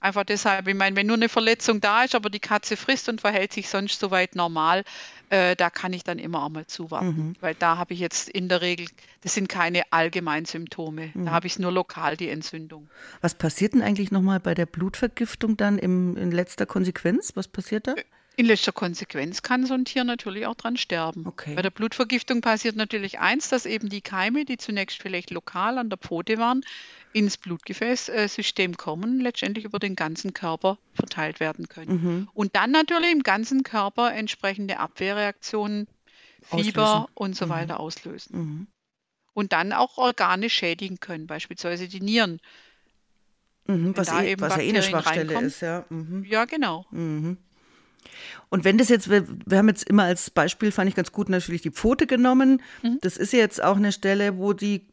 Einfach 0.01 0.23
deshalb, 0.23 0.67
ich 0.67 0.73
meine, 0.73 0.95
wenn 0.95 1.05
nur 1.05 1.15
eine 1.15 1.29
Verletzung 1.29 1.79
da 1.79 2.03
ist, 2.03 2.15
aber 2.15 2.31
die 2.31 2.39
Katze 2.39 2.75
frisst 2.75 3.07
und 3.07 3.21
verhält 3.21 3.53
sich 3.53 3.69
sonst 3.69 3.99
soweit 3.99 4.35
normal, 4.35 4.83
äh, 5.29 5.55
da 5.55 5.69
kann 5.69 5.93
ich 5.93 6.03
dann 6.03 6.17
immer 6.17 6.43
auch 6.43 6.49
mal 6.49 6.65
zuwarten. 6.65 7.27
Mhm. 7.27 7.35
Weil 7.39 7.53
da 7.53 7.77
habe 7.77 7.93
ich 7.93 7.99
jetzt 7.99 8.27
in 8.27 8.49
der 8.49 8.61
Regel, 8.61 8.87
das 9.21 9.35
sind 9.35 9.47
keine 9.47 9.83
Allgemeinsymptome. 9.91 11.11
Mhm. 11.13 11.25
Da 11.25 11.31
habe 11.31 11.45
ich 11.45 11.59
nur 11.59 11.71
lokal 11.71 12.17
die 12.17 12.29
Entzündung. 12.29 12.89
Was 13.21 13.35
passiert 13.35 13.73
denn 13.73 13.83
eigentlich 13.83 14.09
nochmal 14.09 14.39
bei 14.39 14.55
der 14.55 14.65
Blutvergiftung 14.65 15.55
dann 15.55 15.77
im, 15.77 16.17
in 16.17 16.31
letzter 16.31 16.65
Konsequenz? 16.65 17.33
Was 17.35 17.47
passiert 17.47 17.85
da? 17.85 17.93
In 18.41 18.47
letzter 18.47 18.71
Konsequenz 18.71 19.43
kann 19.43 19.67
so 19.67 19.75
ein 19.75 19.85
Tier 19.85 20.03
natürlich 20.03 20.47
auch 20.47 20.55
dran 20.55 20.75
sterben. 20.75 21.27
Okay. 21.27 21.53
Bei 21.53 21.61
der 21.61 21.69
Blutvergiftung 21.69 22.41
passiert 22.41 22.75
natürlich 22.75 23.19
eins, 23.19 23.49
dass 23.49 23.67
eben 23.67 23.87
die 23.87 24.01
Keime, 24.01 24.45
die 24.45 24.57
zunächst 24.57 24.99
vielleicht 24.99 25.29
lokal 25.29 25.77
an 25.77 25.91
der 25.91 25.99
Pfote 25.99 26.39
waren, 26.39 26.63
ins 27.13 27.37
Blutgefäßsystem 27.37 28.77
kommen, 28.77 29.19
letztendlich 29.19 29.63
über 29.63 29.77
den 29.77 29.95
ganzen 29.95 30.33
Körper 30.33 30.79
verteilt 30.95 31.39
werden 31.39 31.69
können. 31.69 32.01
Mhm. 32.01 32.29
Und 32.33 32.55
dann 32.55 32.71
natürlich 32.71 33.11
im 33.11 33.21
ganzen 33.21 33.61
Körper 33.61 34.11
entsprechende 34.11 34.79
Abwehrreaktionen, 34.79 35.87
Fieber 36.41 36.81
Auslösen. 36.81 37.11
und 37.13 37.35
so 37.35 37.45
Mhm. 37.45 37.49
weiter 37.51 37.79
auslösen. 37.79 38.39
Mhm. 38.39 38.67
Und 39.33 39.53
dann 39.53 39.71
auch 39.71 39.99
Organe 39.99 40.49
schädigen 40.49 40.99
können, 40.99 41.27
beispielsweise 41.27 41.87
die 41.87 42.01
Nieren. 42.01 42.41
Mhm. 43.67 43.95
Was, 43.95 44.07
da 44.07 44.23
eh, 44.23 44.31
eben 44.31 44.41
was 44.41 44.55
ja 44.55 44.63
eh 44.63 44.69
eine 44.69 44.81
Schwachstelle 44.81 45.41
ist, 45.41 45.61
ja. 45.61 45.85
Mhm. 45.89 46.23
Ja, 46.23 46.45
genau. 46.45 46.87
Und 48.49 48.63
wenn 48.63 48.77
das 48.77 48.89
jetzt, 48.89 49.09
wir, 49.09 49.27
wir 49.45 49.57
haben 49.57 49.69
jetzt 49.69 49.89
immer 49.89 50.03
als 50.03 50.29
Beispiel, 50.29 50.71
fand 50.71 50.89
ich 50.89 50.95
ganz 50.95 51.11
gut, 51.11 51.29
natürlich 51.29 51.61
die 51.61 51.71
Pfote 51.71 52.07
genommen. 52.07 52.61
Mhm. 52.81 52.99
Das 53.01 53.17
ist 53.17 53.33
ja 53.33 53.39
jetzt 53.39 53.63
auch 53.63 53.77
eine 53.77 53.91
Stelle, 53.91 54.37
wo 54.37 54.53
die 54.53 54.87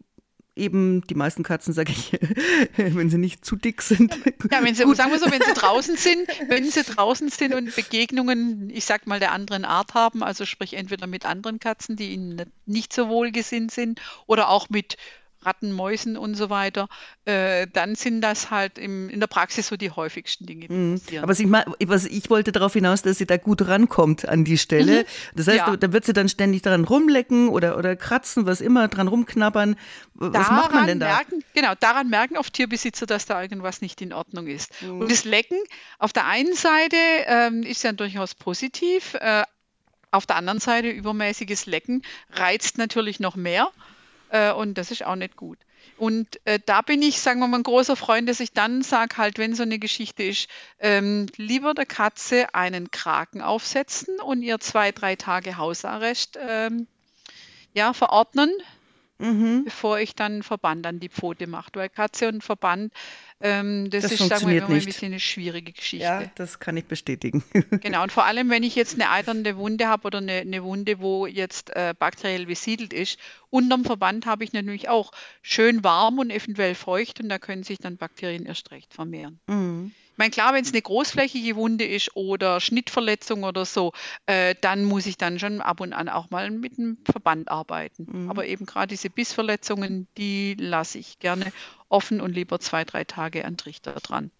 eben, 0.59 1.03
die 1.07 1.15
meisten 1.15 1.43
Katzen, 1.43 1.73
sage 1.73 1.93
ich, 1.93 2.13
wenn 2.77 3.09
sie 3.09 3.19
nicht 3.19 3.45
zu 3.45 3.57
dick 3.57 3.81
sind. 3.81 4.19
Ja, 4.51 4.63
wenn 4.63 4.75
sie, 4.75 4.85
gut. 4.85 4.97
sagen 4.97 5.13
wir 5.13 5.19
so, 5.19 5.31
wenn 5.31 5.43
sie 5.43 5.55
draußen 5.55 5.97
sind, 5.97 6.29
wenn 6.49 6.65
sie 6.65 6.83
draußen 6.83 7.31
sind 7.31 7.55
und 7.55 7.75
Begegnungen, 7.75 8.69
ich 8.71 8.85
sag 8.85 9.07
mal, 9.07 9.21
der 9.21 9.33
anderen 9.33 9.65
Art 9.65 9.95
haben, 9.95 10.23
also 10.23 10.45
sprich 10.45 10.75
entweder 10.75 11.07
mit 11.07 11.25
anderen 11.25 11.61
Katzen, 11.61 11.97
die 11.97 12.13
ihnen 12.13 12.43
nicht 12.67 12.93
so 12.93 13.09
wohlgesinnt 13.09 13.71
sind, 13.71 14.01
oder 14.27 14.51
auch 14.51 14.69
mit 14.69 14.97
Ratten, 15.43 15.73
Mäusen 15.73 16.17
und 16.17 16.35
so 16.35 16.51
weiter, 16.51 16.89
äh, 17.25 17.67
dann 17.73 17.95
sind 17.95 18.21
das 18.21 18.51
halt 18.51 18.77
im, 18.79 19.09
in 19.09 19.21
der 19.21 19.27
Praxis 19.29 19.69
so 19.69 19.77
die 19.77 19.91
häufigsten 19.91 20.47
Dinge, 20.47 20.69
die 20.69 20.75
Mhm. 20.75 20.99
passieren. 21.01 21.25
Aber 21.25 21.33
ich, 21.33 21.47
mal, 21.47 21.65
was 21.87 22.05
ich 22.07 22.29
wollte 22.31 22.53
darauf 22.53 22.73
hinaus, 22.73 23.03
dass 23.03 23.19
sie 23.19 23.27
da 23.27 23.37
gut 23.37 23.67
rankommt 23.67 24.29
an 24.29 24.45
die 24.45 24.59
Stelle. 24.59 25.05
Das 25.35 25.47
heißt, 25.47 25.67
Mhm. 25.67 25.73
Ja. 25.73 25.77
da 25.77 25.93
wird 25.93 26.05
sie 26.05 26.13
dann 26.13 26.29
ständig 26.29 26.63
dran 26.63 26.85
rumlecken 26.85 27.49
oder, 27.49 27.79
oder 27.79 27.97
kratzen, 27.97 28.47
was 28.47 28.61
immer, 28.61 28.89
dran 28.89 29.09
rumknabbern. 29.09 29.77
Was 30.15 30.51
macht 30.51 30.73
man 30.75 30.87
denn 30.87 31.01
da? 31.01 31.07
Merken, 31.07 31.45
genau, 31.55 31.75
daran 31.79 32.09
merken 32.09 32.37
oft 32.37 32.53
Tierbesitzer, 32.53 33.07
dass 33.07 33.27
da 33.27 33.41
irgendwas 33.41 33.81
nicht 33.81 34.01
in 34.03 34.13
Ordnung 34.13 34.47
ist. 34.49 34.71
Mhm. 34.83 35.01
Und 35.03 35.11
das 35.11 35.25
Lecken 35.25 35.59
auf 35.99 36.13
der 36.13 36.27
einen 36.27 36.55
Seite 36.55 36.97
ähm, 37.27 37.63
ist 37.63 37.85
ja 37.85 37.93
durchaus 37.93 38.35
positiv. 38.35 39.15
Äh, 39.15 39.45
auf 40.11 40.25
der 40.25 40.37
anderen 40.37 40.59
Seite 40.59 40.89
übermäßiges 40.89 41.67
Lecken 41.67 42.03
reizt 42.33 42.79
natürlich 42.79 43.21
noch 43.21 43.37
mehr. 43.37 43.69
Äh, 44.31 44.53
und 44.53 44.79
das 44.79 44.91
ist 44.91 45.05
auch 45.05 45.17
nicht 45.17 45.37
gut. 45.37 45.59
Und 45.97 46.41
äh, 46.45 46.61
da 46.65 46.83
bin 46.83 47.03
ich, 47.03 47.21
sagen 47.21 47.41
wir 47.41 47.49
mal, 47.49 47.59
ein 47.59 47.63
großer 47.65 47.97
Freund, 47.97 48.29
dass 48.29 48.41
ich 48.41 48.53
dann 48.53 48.83
sage, 48.83 49.17
halt, 49.17 49.39
wenn 49.39 49.55
so 49.55 49.65
eine 49.65 49.79
Geschichte 49.79 50.23
ist, 50.23 50.49
ähm, 50.79 51.27
lieber 51.37 51.75
der 51.75 51.87
Katze 51.87 52.55
einen 52.55 52.91
Kraken 52.91 53.43
aufsetzen 53.43 54.21
und 54.21 54.43
ihr 54.43 54.61
zwei, 54.61 54.93
drei 54.93 55.17
Tage 55.17 55.57
Hausarrest 55.57 56.39
ähm, 56.41 56.87
ja, 57.75 57.93
verordnen, 57.93 58.51
Mhm. 59.19 59.65
bevor 59.65 59.99
ich 59.99 60.15
dann 60.15 60.43
Verband 60.43 60.87
an 60.87 61.01
die 61.01 61.09
Pfote 61.09 61.47
mache. 61.47 61.71
Weil 61.75 61.89
Katze 61.89 62.29
und 62.29 62.43
Verband, 62.45 62.93
ähm, 63.41 63.91
das, 63.91 64.03
Das 64.03 64.13
ist, 64.13 64.29
sagen 64.29 64.49
wir 64.49 64.59
immer 64.59 64.69
ein 64.69 64.85
bisschen 64.85 65.13
eine 65.13 65.21
schwierige 65.21 65.73
Geschichte. 65.73 66.05
Ja, 66.05 66.23
das 66.37 66.59
kann 66.61 66.77
ich 66.77 66.85
bestätigen. 66.85 67.43
Genau, 67.81 68.03
und 68.03 68.13
vor 68.13 68.25
allem, 68.25 68.51
wenn 68.51 68.63
ich 68.63 68.75
jetzt 68.75 68.95
eine 68.95 69.11
eiternde 69.11 69.57
Wunde 69.57 69.89
habe 69.89 70.07
oder 70.07 70.19
eine, 70.19 70.33
eine 70.33 70.63
Wunde, 70.63 71.01
wo 71.01 71.27
jetzt 71.27 71.71
äh, 71.77 71.95
bakteriell 71.99 72.47
besiedelt 72.47 72.93
ist, 72.93 73.19
unterm 73.51 73.85
Verband 73.85 74.27
habe 74.27 74.45
ich 74.45 74.53
natürlich 74.53 74.89
auch 74.89 75.13
schön 75.43 75.85
warm 75.85 76.19
und 76.19 76.31
eventuell 76.31 76.75
feucht 76.75 77.21
und 77.21 77.29
da 77.29 77.39
können 77.39 77.63
sich 77.63 77.79
dann 77.79 77.97
Bakterien 77.97 78.47
erst 78.47 78.71
recht 78.71 78.95
vermehren. 78.95 79.41
Mhm. 79.47 79.93
Ich 80.19 80.21
meine, 80.21 80.33
klar, 80.33 80.53
wenn 80.53 80.65
es 80.65 80.73
eine 80.73 80.83
großflächige 80.83 81.55
Wunde 81.55 81.85
ist 81.85 82.17
oder 82.17 82.59
Schnittverletzung 82.59 83.45
oder 83.45 83.65
so, 83.65 83.93
äh, 84.27 84.57
dann 84.61 84.83
muss 84.85 85.07
ich 85.07 85.17
dann 85.17 85.39
schon 85.39 85.61
ab 85.61 85.81
und 85.81 85.93
an 85.93 86.09
auch 86.09 86.29
mal 86.31 86.51
mit 86.51 86.77
einem 86.77 86.99
Verband 87.05 87.49
arbeiten. 87.49 88.25
Mhm. 88.25 88.29
Aber 88.29 88.45
eben 88.45 88.67
gerade 88.67 88.89
diese 88.89 89.11
Bissverletzungen, 89.11 90.09
die 90.17 90.57
lasse 90.59 90.99
ich 90.99 91.21
gerne 91.21 91.53
offen 91.89 92.21
und 92.21 92.33
lieber 92.33 92.59
zwei, 92.59 92.85
drei 92.85 93.05
Tage 93.05 93.45
an 93.45 93.57
Trichter 93.57 93.93
dran. 93.93 94.33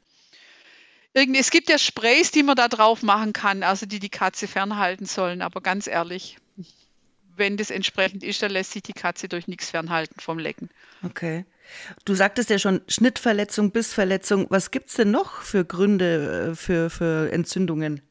Irgendwie, 1.15 1.39
es 1.39 1.53
gibt 1.53 1.71
ja 1.71 1.79
Sprays, 1.79 2.33
die 2.33 2.43
man 2.43 2.57
da 2.57 2.67
drauf 2.67 3.05
machen 3.05 3.33
kann, 3.33 3.63
also 3.63 3.87
die 3.87 4.01
die 4.01 4.09
Katze 4.09 4.49
fernhalten 4.49 5.07
sollen. 5.07 5.43
Aber 5.43 5.61
ganz 5.61 5.87
ehrlich, 5.87 6.39
wenn 7.37 7.57
das 7.57 7.71
entsprechend 7.71 8.25
ist, 8.25 8.43
dann 8.43 8.51
lässt 8.51 8.73
sich 8.73 8.83
die 8.83 8.95
Katze 8.95 9.29
durch 9.29 9.47
nichts 9.47 9.71
fernhalten 9.71 10.19
vom 10.19 10.41
Lecken. 10.41 10.71
Okay. 11.05 11.45
Du 12.05 12.15
sagtest 12.15 12.51
ja 12.51 12.59
schon 12.59 12.81
Schnittverletzung, 12.89 13.71
Bissverletzung. 13.71 14.47
Was 14.51 14.71
gibt 14.71 14.89
es 14.89 14.95
denn 14.95 15.11
noch 15.11 15.43
für 15.43 15.65
Gründe 15.65 16.51
äh, 16.51 16.55
für, 16.55 16.91
für 16.91 17.31
Entzündungen? 17.33 18.03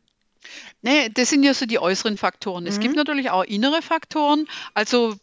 Nee, 0.81 1.09
das 1.09 1.29
sind 1.29 1.43
ja 1.43 1.53
so 1.53 1.65
die 1.65 1.79
äußeren 1.79 2.17
Faktoren. 2.17 2.67
Es 2.67 2.79
gibt 2.79 2.95
natürlich 2.95 3.29
auch 3.29 3.43
innere 3.43 3.81
Faktoren. 3.81 4.45
Also 4.73 5.15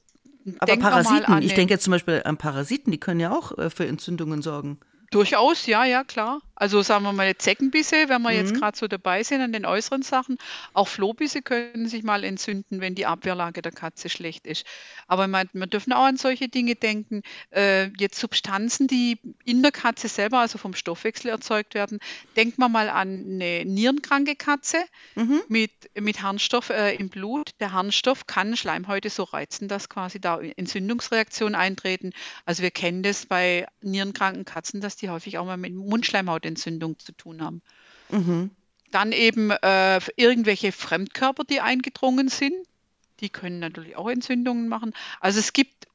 Aber 0.58 0.76
Parasiten, 0.76 1.42
ich 1.42 1.54
denke 1.54 1.72
jetzt 1.74 1.84
zum 1.84 1.92
Beispiel 1.92 2.22
an 2.24 2.36
Parasiten, 2.36 2.90
die 2.90 2.98
können 2.98 3.20
ja 3.20 3.32
auch 3.32 3.56
äh, 3.56 3.70
für 3.70 3.86
Entzündungen 3.86 4.42
sorgen. 4.42 4.78
Durchaus, 5.10 5.66
ja, 5.66 5.84
ja, 5.84 6.02
klar. 6.04 6.40
Also 6.56 6.82
sagen 6.82 7.02
wir 7.04 7.12
mal 7.12 7.36
Zeckenbisse, 7.36 8.08
wenn 8.08 8.22
wir 8.22 8.30
Mhm. 8.30 8.36
jetzt 8.36 8.54
gerade 8.54 8.78
so 8.78 8.86
dabei 8.86 9.24
sind 9.24 9.40
an 9.40 9.52
den 9.52 9.66
äußeren 9.66 10.02
Sachen. 10.02 10.38
Auch 10.72 10.86
Flohbisse 10.86 11.42
können 11.42 11.88
sich 11.88 12.04
mal 12.04 12.22
entzünden, 12.22 12.80
wenn 12.80 12.94
die 12.94 13.06
Abwehrlage 13.06 13.60
der 13.60 13.72
Katze 13.72 14.08
schlecht 14.08 14.46
ist. 14.46 14.64
Aber 15.08 15.26
man, 15.26 15.48
wir 15.52 15.66
dürfen 15.66 15.92
auch 15.92 16.04
an 16.04 16.16
solche 16.16 16.48
Dinge 16.48 16.76
denken. 16.76 17.22
Äh, 17.50 17.90
jetzt 17.98 18.20
Substanzen, 18.20 18.86
die 18.86 19.18
in 19.44 19.62
der 19.62 19.72
Katze 19.72 20.06
selber, 20.08 20.38
also 20.38 20.58
vom 20.58 20.74
Stoffwechsel 20.74 21.28
erzeugt 21.30 21.74
werden. 21.74 21.98
Denkt 22.36 22.58
man 22.58 22.70
mal 22.70 22.88
an 22.88 23.24
eine 23.26 23.64
nierenkranke 23.64 24.36
Katze 24.36 24.78
mit, 25.48 25.72
mit 26.00 26.22
Harnstoff 26.22 26.70
äh, 26.70 26.94
im 26.94 27.08
Blut. 27.08 27.50
Der 27.58 27.72
Harnstoff 27.72 28.26
kann 28.28 28.56
Schleimhäute 28.56 29.10
so 29.10 29.24
reizen, 29.24 29.66
dass 29.66 29.88
quasi 29.88 30.20
da 30.20 30.40
Entzündungsreaktionen 30.40 31.56
eintreten. 31.56 32.12
Also 32.46 32.62
wir 32.62 32.70
kennen 32.70 33.02
das 33.02 33.26
bei 33.26 33.66
nierenkranken 33.82 34.44
Katzen, 34.44 34.80
dass 34.80 34.94
die 34.96 35.03
häufig 35.10 35.38
auch 35.38 35.46
mal 35.46 35.56
mit 35.56 35.74
Mundschleimhautentzündung 35.74 36.98
zu 36.98 37.12
tun 37.12 37.42
haben. 37.42 37.62
Dann 38.90 39.12
eben 39.12 39.50
äh, 39.50 40.00
irgendwelche 40.16 40.72
Fremdkörper, 40.72 41.44
die 41.44 41.60
eingedrungen 41.60 42.28
sind. 42.28 42.54
Die 43.20 43.28
können 43.28 43.58
natürlich 43.58 43.96
auch 43.96 44.08
Entzündungen 44.08 44.68
machen. 44.68 44.92
Also 45.20 45.40
es 45.40 45.52
gibt 45.52 45.86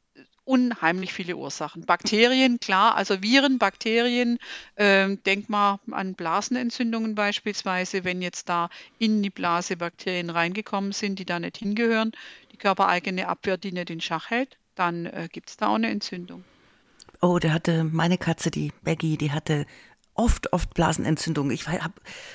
unheimlich 0.49 1.13
viele 1.13 1.37
Ursachen. 1.37 1.85
Bakterien, 1.85 2.59
klar, 2.59 2.95
also 2.95 3.21
Viren, 3.21 3.59
Bakterien, 3.59 4.39
ähm, 4.77 5.21
denk 5.23 5.47
mal 5.47 5.79
an 5.91 6.15
Blasenentzündungen 6.15 7.13
beispielsweise, 7.13 8.03
wenn 8.03 8.23
jetzt 8.23 8.49
da 8.49 8.71
in 8.97 9.21
die 9.21 9.29
Blase 9.29 9.77
Bakterien 9.77 10.31
reingekommen 10.31 10.91
sind, 10.91 11.19
die 11.19 11.25
da 11.25 11.39
nicht 11.39 11.57
hingehören, 11.57 12.13
die 12.51 12.57
körpereigene 12.57 13.27
Abwehr, 13.27 13.57
die 13.57 13.71
nicht 13.71 13.91
in 13.91 14.01
Schach 14.01 14.31
hält, 14.31 14.57
dann 14.73 15.05
äh, 15.05 15.29
gibt 15.31 15.51
es 15.51 15.57
da 15.57 15.67
auch 15.67 15.75
eine 15.75 15.89
Entzündung. 15.89 16.43
Oh, 17.21 17.39
der 17.39 17.53
hatte 17.53 17.83
meine 17.83 18.17
Katze, 18.17 18.49
die 18.51 18.71
Baggy, 18.83 19.17
die 19.17 19.31
hatte 19.31 19.65
oft, 20.13 20.51
oft 20.51 20.73
Blasenentzündung. 20.73 21.49
Ich 21.51 21.67
habe 21.67 21.93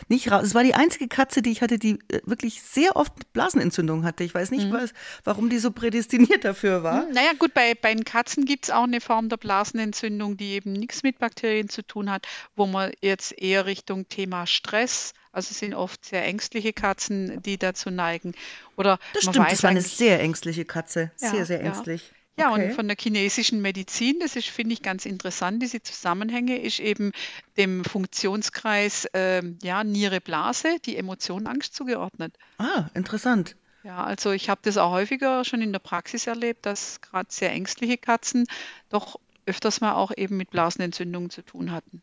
nicht 0.09 0.31
raus. 0.31 0.43
Es 0.45 0.55
war 0.55 0.63
die 0.63 0.75
einzige 0.75 1.07
Katze, 1.07 1.43
die 1.43 1.51
ich 1.51 1.61
hatte, 1.61 1.79
die 1.79 1.99
äh, 2.09 2.21
wirklich 2.25 2.63
sehr 2.63 2.97
oft 2.97 3.13
Blasenentzündung 3.35 4.05
hatte. 4.05 4.25
Ich 4.25 4.35
weiß 4.35 4.51
Mhm. 4.51 4.57
nicht, 4.57 4.73
was, 4.73 4.95
warum 5.25 5.51
die 5.51 5.59
so 5.59 5.71
prädestiniert 5.71 6.45
dafür 6.45 6.83
war. 6.83 7.07
Naja, 7.13 7.33
gut, 7.39 7.53
bei, 7.53 7.75
bei 7.75 7.95
den 7.95 8.05
Katzen 8.05 8.47
gibt 8.47 8.65
es 8.67 8.71
auch 8.71 8.85
eine 8.85 9.03
Form 9.03 9.29
der 9.29 9.37
Blasenentzündung, 9.37 10.37
die 10.39 10.53
eben 10.53 10.73
nichts 10.73 11.03
mit 11.03 11.19
Bakterien 11.19 11.69
zu 11.69 11.83
tun 11.83 12.11
hat, 12.11 12.27
wo 12.57 12.67
man 12.67 12.93
jetzt 13.03 13.33
eher 13.39 13.67
Richtung 13.67 14.09
Thema 14.09 14.47
Stress, 14.47 15.13
also 15.33 15.49
es 15.51 15.59
sind 15.59 15.75
oft 15.75 16.05
sehr 16.07 16.25
ängstliche 16.25 16.73
Katzen, 16.73 17.43
die 17.43 17.59
dazu 17.59 17.91
neigen. 17.91 18.33
Oder 18.77 18.99
Das 19.13 19.25
stimmt, 19.25 19.51
das 19.51 19.63
war 19.63 19.71
eine 19.71 19.83
sehr 19.83 20.21
ängstliche 20.21 20.65
Katze. 20.65 21.11
Sehr, 21.17 21.35
Ja, 21.35 21.45
sehr 21.45 21.61
ja. 21.61 21.67
ängstlich. 21.67 22.03
Ja, 22.09 22.15
Okay. 22.37 22.69
und 22.69 22.75
von 22.75 22.89
der 22.89 22.97
chinesischen 22.99 23.63
Medizin, 23.63 24.19
das 24.21 24.37
ist, 24.37 24.49
finde 24.49 24.73
ich, 24.73 24.83
ganz 24.83 25.07
interessant, 25.07 25.63
diese 25.63 25.83
Zusammenhänge, 25.83 26.59
ist 26.59 26.81
eben 26.81 27.13
dem 27.57 27.85
Funktionskreis 27.85 29.09
ähm, 29.15 29.59
ja, 29.63 29.85
Niere-Blase, 29.85 30.79
die 30.85 30.97
Emotion 30.97 31.47
Angst 31.47 31.75
zugeordnet. 31.75 32.37
Ah, 32.59 32.87
interessant. 32.95 33.57
Ja, 33.85 34.03
also 34.03 34.33
ich 34.33 34.49
habe 34.49 34.63
das 34.65 34.79
auch 34.79 34.93
häufiger 34.93 35.45
schon 35.45 35.61
in 35.61 35.73
der 35.73 35.79
Praxis 35.79 36.27
erlebt, 36.27 36.65
dass 36.67 37.01
gerade 37.03 37.29
sehr 37.31 37.53
ängstliche 37.53 37.99
Katzen 37.99 38.47
doch 38.89 39.21
öfters 39.47 39.81
mal 39.81 39.93
auch 39.93 40.11
eben 40.17 40.37
mit 40.37 40.51
Blasenentzündungen 40.51 41.31
zu 41.31 41.43
tun 41.43 41.71
hatten. 41.71 42.03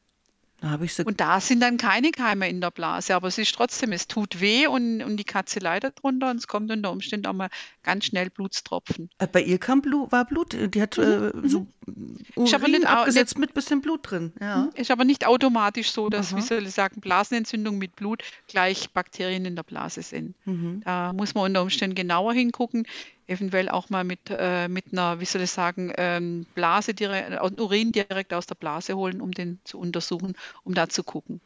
Da 0.61 0.69
habe 0.69 0.85
ich 0.85 0.93
sie. 0.93 1.03
Und 1.03 1.19
da 1.19 1.41
sind 1.41 1.59
dann 1.59 1.77
keine 1.77 2.11
Keime 2.11 2.47
in 2.47 2.61
der 2.61 2.69
Blase, 2.71 3.15
aber 3.15 3.27
es 3.27 3.37
ist 3.39 3.53
trotzdem, 3.55 3.91
es 3.91 4.07
tut 4.07 4.39
weh 4.39 4.67
und, 4.67 5.01
und 5.01 5.17
die 5.17 5.23
Katze 5.23 5.59
leidet 5.59 6.01
drunter 6.01 6.29
und 6.29 6.37
es 6.37 6.47
kommt 6.47 6.71
unter 6.71 6.91
Umständen 6.91 7.25
auch 7.25 7.33
mal 7.33 7.49
ganz 7.81 8.05
schnell 8.05 8.29
Blutstropfen. 8.29 9.09
Äh, 9.17 9.25
Bei 9.27 9.41
ihr 9.41 9.57
kam 9.57 9.81
Blut, 9.81 10.11
war 10.11 10.23
Blut. 10.25 10.55
Die 10.73 10.81
hat 10.81 10.97
äh, 10.99 11.31
so 11.43 11.65
Ich 12.35 12.53
habe 12.53 12.63
Urin 12.65 12.71
nicht 12.73 12.85
au- 12.87 12.91
abgesetzt 12.99 13.39
mit 13.39 13.55
bisschen 13.55 13.81
Blut 13.81 14.01
drin. 14.11 14.33
Ja. 14.39 14.69
Ist 14.75 14.91
aber 14.91 15.03
nicht 15.03 15.25
automatisch 15.25 15.89
so, 15.91 16.09
dass, 16.09 16.31
Aha. 16.31 16.37
wie 16.37 16.41
soll 16.45 16.63
ich 16.63 16.71
sagen, 16.75 17.01
Blasenentzündung 17.01 17.79
mit 17.79 17.95
Blut 17.95 18.21
gleich 18.47 18.91
Bakterien 18.91 19.45
in 19.45 19.55
der 19.55 19.63
Blase 19.63 20.03
sind. 20.03 20.35
Mhm. 20.45 20.81
Da 20.85 21.11
muss 21.11 21.33
man 21.33 21.45
unter 21.45 21.63
Umständen 21.63 21.95
genauer 21.95 22.33
hingucken, 22.33 22.85
eventuell 23.31 23.69
auch 23.69 23.89
mal 23.89 24.03
mit, 24.03 24.19
äh, 24.29 24.67
mit 24.67 24.91
einer, 24.91 25.19
wie 25.19 25.25
soll 25.25 25.41
ich 25.41 25.51
sagen, 25.51 25.91
ähm, 25.97 26.45
Blase 26.53 26.93
direkt, 26.93 27.31
äh, 27.31 27.61
Urin 27.61 27.91
direkt 27.91 28.33
aus 28.33 28.45
der 28.45 28.55
Blase 28.55 28.95
holen, 28.95 29.21
um 29.21 29.31
den 29.31 29.59
zu 29.63 29.79
untersuchen, 29.79 30.35
um 30.63 30.73
da 30.73 30.89
zu 30.89 31.03
gucken. 31.03 31.41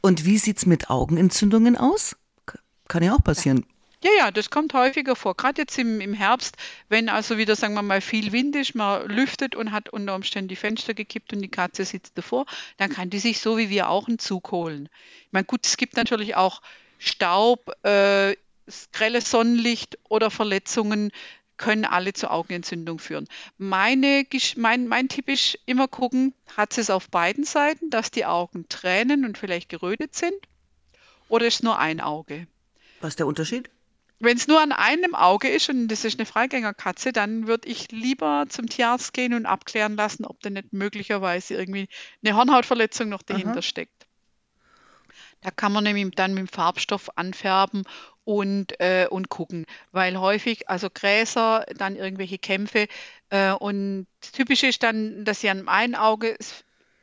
Und 0.00 0.24
wie 0.24 0.38
sieht's 0.38 0.66
mit 0.66 0.90
Augenentzündungen 0.90 1.76
aus? 1.76 2.16
kann 2.88 3.02
ja 3.02 3.14
auch 3.14 3.24
passieren. 3.24 3.66
Ja, 4.04 4.10
ja, 4.18 4.30
das 4.30 4.50
kommt 4.50 4.74
häufiger 4.74 5.16
vor. 5.16 5.34
Gerade 5.34 5.62
jetzt 5.62 5.78
im, 5.78 6.00
im 6.00 6.12
Herbst, 6.12 6.56
wenn 6.88 7.08
also 7.08 7.38
wieder, 7.38 7.56
sagen 7.56 7.74
wir 7.74 7.82
mal, 7.82 8.00
viel 8.00 8.30
Wind 8.30 8.54
ist, 8.54 8.74
man 8.74 9.08
lüftet 9.08 9.56
und 9.56 9.72
hat 9.72 9.88
unter 9.88 10.14
Umständen 10.14 10.48
die 10.48 10.56
Fenster 10.56 10.94
gekippt 10.94 11.32
und 11.32 11.40
die 11.40 11.48
Katze 11.48 11.84
sitzt 11.84 12.16
davor, 12.16 12.46
dann 12.76 12.90
kann 12.90 13.10
die 13.10 13.18
sich 13.18 13.40
so 13.40 13.56
wie 13.56 13.70
wir 13.70 13.88
auch 13.88 14.06
einen 14.06 14.18
Zug 14.18 14.52
holen. 14.52 14.88
Ich 15.26 15.32
meine, 15.32 15.46
gut, 15.46 15.66
es 15.66 15.76
gibt 15.76 15.96
natürlich 15.96 16.36
auch 16.36 16.60
Staub, 16.98 17.72
äh, 17.84 18.36
grelles 18.92 19.30
Sonnenlicht 19.30 19.98
oder 20.08 20.30
Verletzungen 20.30 21.10
können 21.56 21.84
alle 21.84 22.12
zu 22.12 22.30
Augenentzündung 22.30 22.98
führen. 22.98 23.26
Meine, 23.56 24.26
mein, 24.56 24.88
mein 24.88 25.08
Tipp 25.08 25.28
ist 25.28 25.58
immer 25.66 25.88
gucken, 25.88 26.34
hat 26.56 26.76
es 26.76 26.90
auf 26.90 27.08
beiden 27.08 27.44
Seiten, 27.44 27.90
dass 27.90 28.10
die 28.10 28.26
Augen 28.26 28.68
tränen 28.68 29.24
und 29.24 29.38
vielleicht 29.38 29.68
gerötet 29.68 30.14
sind 30.14 30.36
oder 31.28 31.46
ist 31.46 31.56
es 31.56 31.62
nur 31.62 31.78
ein 31.78 32.00
Auge? 32.00 32.46
Was 33.00 33.10
ist 33.10 33.18
der 33.18 33.26
Unterschied? 33.26 33.70
Wenn 34.18 34.38
es 34.38 34.48
nur 34.48 34.62
an 34.62 34.72
einem 34.72 35.14
Auge 35.14 35.48
ist 35.48 35.68
und 35.68 35.88
das 35.88 36.04
ist 36.04 36.18
eine 36.18 36.24
Freigängerkatze, 36.24 37.12
dann 37.12 37.46
würde 37.46 37.68
ich 37.68 37.90
lieber 37.92 38.46
zum 38.48 38.66
Tierarzt 38.66 39.12
gehen 39.12 39.34
und 39.34 39.44
abklären 39.44 39.94
lassen, 39.96 40.24
ob 40.24 40.40
da 40.40 40.48
nicht 40.48 40.72
möglicherweise 40.72 41.54
irgendwie 41.54 41.88
eine 42.24 42.34
Hornhautverletzung 42.34 43.10
noch 43.10 43.22
dahinter 43.22 43.58
Aha. 43.58 43.62
steckt. 43.62 44.06
Da 45.42 45.50
kann 45.50 45.72
man 45.72 45.84
nämlich 45.84 46.14
dann 46.14 46.32
mit 46.32 46.40
dem 46.40 46.48
Farbstoff 46.48 47.10
anfärben 47.16 47.84
und, 48.26 48.78
äh, 48.80 49.06
und 49.08 49.28
gucken, 49.28 49.64
weil 49.92 50.18
häufig, 50.18 50.68
also 50.68 50.88
Gräser, 50.92 51.64
dann 51.76 51.94
irgendwelche 51.94 52.38
Kämpfe 52.38 52.88
äh, 53.30 53.52
und 53.52 54.08
typisch 54.32 54.64
ist 54.64 54.82
dann, 54.82 55.24
dass 55.24 55.40
sie 55.40 55.48
an 55.48 55.68
einem 55.68 55.94
Auge 55.94 56.36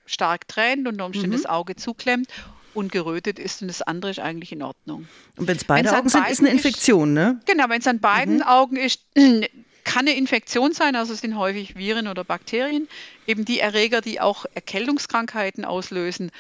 stark 0.06 0.48
tränt 0.50 0.86
und 0.86 1.02
unter 1.02 1.26
mhm. 1.26 1.32
das 1.32 1.46
Auge 1.46 1.78
zuklemmt 1.78 2.28
und 2.74 2.92
gerötet 2.92 3.40
ist 3.40 3.62
und 3.62 3.70
das 3.70 3.82
andere 3.82 4.12
ist 4.12 4.20
eigentlich 4.20 4.52
in 4.52 4.62
Ordnung. 4.62 5.08
Und 5.38 5.48
wenn 5.48 5.56
es 5.56 5.64
beide 5.64 5.88
wenn's 5.88 5.98
Augen 5.98 6.10
sind, 6.10 6.28
ist 6.28 6.40
eine 6.42 6.50
Infektion, 6.50 7.16
ist, 7.16 7.24
ne? 7.24 7.40
Genau, 7.46 7.70
wenn 7.70 7.80
es 7.80 7.88
an 7.88 8.00
beiden 8.02 8.38
mhm. 8.38 8.44
Augen 8.44 8.76
ist, 8.76 9.00
kann 9.86 10.08
eine 10.08 10.18
Infektion 10.18 10.74
sein, 10.74 10.98
also 10.98 11.14
es 11.14 11.22
sind 11.22 11.38
häufig 11.38 11.78
Viren 11.78 12.10
oder 12.10 12.26
Bakterien, 12.26 12.90
eben 13.28 13.46
die 13.46 13.60
Erreger, 13.60 14.02
die 14.02 14.20
auch 14.20 14.46
Erkältungskrankheiten 14.54 15.64
auslösen. 15.64 16.32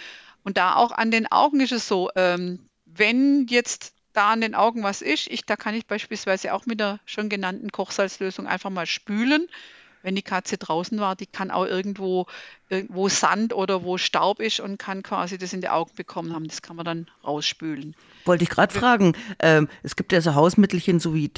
Und 0.43 0.57
da 0.57 0.75
auch 0.75 0.91
an 0.91 1.09
den 1.09 1.31
Augen 1.31 1.61
ist 1.61 1.71
es 1.71 1.87
so, 1.87 2.09
ähm, 2.17 2.59
wenn 2.85 3.47
jetzt 3.47 3.93
da 4.13 4.31
an 4.31 4.41
den 4.41 4.55
Augen 4.55 4.83
was 4.83 5.01
ist, 5.01 5.27
ich, 5.27 5.45
da 5.45 5.55
kann 5.55 5.75
ich 5.75 5.85
beispielsweise 5.85 6.53
auch 6.53 6.65
mit 6.65 6.79
der 6.79 6.99
schon 7.05 7.29
genannten 7.29 7.71
Kochsalzlösung 7.71 8.47
einfach 8.47 8.69
mal 8.69 8.85
spülen 8.85 9.47
wenn 10.03 10.15
die 10.15 10.21
Katze 10.21 10.57
draußen 10.57 10.99
war, 10.99 11.15
die 11.15 11.25
kann 11.25 11.49
auch 11.49 11.65
irgendwo, 11.65 12.27
irgendwo 12.69 13.09
Sand 13.09 13.53
oder 13.53 13.83
wo 13.83 13.97
Staub 13.97 14.39
ist 14.39 14.59
und 14.59 14.77
kann 14.77 15.01
quasi 15.01 15.37
das 15.37 15.53
in 15.53 15.61
die 15.61 15.69
Augen 15.69 15.95
bekommen 15.95 16.33
haben. 16.33 16.47
Das 16.47 16.61
kann 16.61 16.75
man 16.75 16.85
dann 16.85 17.09
rausspülen. 17.23 17.95
Wollte 18.25 18.43
ich 18.43 18.49
gerade 18.49 18.73
fragen. 18.73 19.15
Ähm, 19.39 19.67
es 19.83 19.95
gibt 19.95 20.11
ja 20.11 20.21
so 20.21 20.35
Hausmittelchen, 20.35 20.99
so 20.99 21.13
wie 21.13 21.29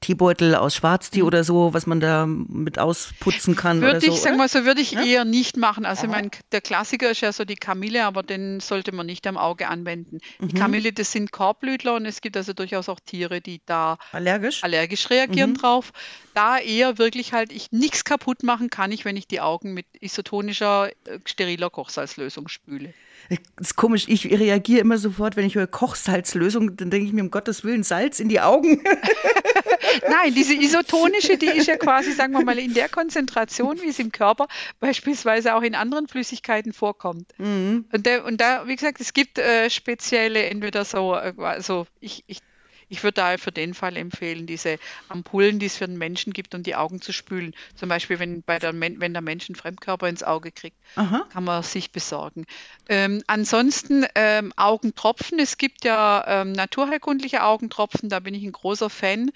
Teebeutel 0.00 0.54
aus 0.54 0.74
Schwarztee 0.74 1.20
mhm. 1.20 1.26
oder 1.26 1.44
so, 1.44 1.74
was 1.74 1.86
man 1.86 2.00
da 2.00 2.26
mit 2.26 2.78
ausputzen 2.78 3.56
kann. 3.56 3.80
Würde 3.80 4.06
ich, 4.06 4.20
so, 4.20 4.30
mal 4.32 4.48
so, 4.48 4.64
würde 4.64 4.80
ich 4.80 4.92
ja? 4.92 5.04
eher 5.04 5.24
nicht 5.24 5.56
machen. 5.56 5.84
Also, 5.84 6.06
mein, 6.06 6.30
der 6.52 6.60
Klassiker 6.60 7.10
ist 7.10 7.20
ja 7.20 7.32
so 7.32 7.44
die 7.44 7.56
Kamille, 7.56 8.04
aber 8.04 8.22
den 8.22 8.60
sollte 8.60 8.92
man 8.92 9.06
nicht 9.06 9.26
am 9.26 9.36
Auge 9.36 9.68
anwenden. 9.68 10.20
Mhm. 10.38 10.48
Die 10.48 10.54
Kamille, 10.54 10.92
das 10.92 11.12
sind 11.12 11.32
Korbblütler 11.32 11.94
und 11.94 12.06
es 12.06 12.20
gibt 12.20 12.36
also 12.36 12.52
durchaus 12.52 12.88
auch 12.88 13.00
Tiere, 13.00 13.40
die 13.40 13.60
da 13.66 13.98
allergisch, 14.12 14.62
allergisch 14.64 15.10
reagieren 15.10 15.50
mhm. 15.50 15.58
drauf. 15.58 15.92
Da 16.34 16.58
eher 16.58 16.98
wirklich 16.98 17.32
halt 17.32 17.52
ich 17.52 17.72
nichts 17.72 18.04
kaputt 18.04 18.42
machen 18.42 18.70
kann 18.70 18.92
ich, 18.92 19.04
wenn 19.04 19.16
ich 19.16 19.26
die 19.26 19.40
Augen 19.40 19.74
mit 19.74 19.86
isotonischer, 20.00 20.90
äh, 21.04 21.18
steriler 21.24 21.70
Kochsalzlösung 21.70 22.48
spüle. 22.48 22.94
Das 23.28 23.68
ist 23.68 23.76
komisch, 23.76 24.04
ich 24.08 24.26
reagiere 24.30 24.80
immer 24.80 24.98
sofort, 24.98 25.36
wenn 25.36 25.46
ich 25.46 25.54
höre 25.54 25.66
Kochsalzlösung, 25.66 26.76
dann 26.76 26.90
denke 26.90 27.06
ich 27.06 27.12
mir 27.12 27.22
um 27.22 27.30
Gottes 27.30 27.64
Willen 27.64 27.82
Salz 27.82 28.20
in 28.20 28.28
die 28.28 28.40
Augen. 28.40 28.82
Nein, 30.08 30.34
diese 30.34 30.54
isotonische, 30.54 31.36
die 31.36 31.46
ist 31.46 31.66
ja 31.66 31.76
quasi, 31.76 32.12
sagen 32.12 32.32
wir 32.32 32.44
mal, 32.44 32.58
in 32.58 32.74
der 32.74 32.88
Konzentration, 32.88 33.80
wie 33.82 33.88
es 33.88 33.98
im 33.98 34.12
Körper 34.12 34.46
beispielsweise 34.80 35.54
auch 35.54 35.62
in 35.62 35.74
anderen 35.74 36.08
Flüssigkeiten 36.08 36.72
vorkommt. 36.72 37.32
Mhm. 37.38 37.86
Und, 37.92 38.06
der, 38.06 38.24
und, 38.24 38.40
da, 38.40 38.66
wie 38.66 38.76
gesagt, 38.76 39.00
es 39.00 39.12
gibt 39.12 39.38
äh, 39.38 39.70
spezielle, 39.70 40.44
entweder 40.44 40.84
so, 40.84 41.14
äh, 41.14 41.34
also 41.38 41.86
ich, 42.00 42.24
ich 42.26 42.40
ich 42.88 43.02
würde 43.02 43.14
da 43.14 43.36
für 43.36 43.52
den 43.52 43.74
Fall 43.74 43.96
empfehlen, 43.96 44.46
diese 44.46 44.78
Ampullen, 45.08 45.58
die 45.58 45.66
es 45.66 45.76
für 45.76 45.86
den 45.86 45.98
Menschen 45.98 46.32
gibt, 46.32 46.54
um 46.54 46.62
die 46.62 46.76
Augen 46.76 47.00
zu 47.00 47.12
spülen. 47.12 47.54
Zum 47.74 47.88
Beispiel, 47.88 48.18
wenn, 48.18 48.42
bei 48.42 48.58
der, 48.58 48.78
wenn 48.78 49.12
der 49.12 49.22
Mensch 49.22 49.48
einen 49.48 49.56
Fremdkörper 49.56 50.08
ins 50.08 50.22
Auge 50.22 50.52
kriegt, 50.52 50.76
Aha. 50.94 51.26
kann 51.32 51.44
man 51.44 51.62
sich 51.62 51.90
besorgen. 51.90 52.44
Ähm, 52.88 53.22
ansonsten 53.26 54.06
ähm, 54.14 54.52
Augentropfen. 54.56 55.38
Es 55.38 55.58
gibt 55.58 55.84
ja 55.84 56.24
ähm, 56.26 56.52
naturheilkundliche 56.52 57.42
Augentropfen, 57.42 58.08
da 58.08 58.20
bin 58.20 58.34
ich 58.34 58.44
ein 58.44 58.52
großer 58.52 58.90
Fan. 58.90 59.30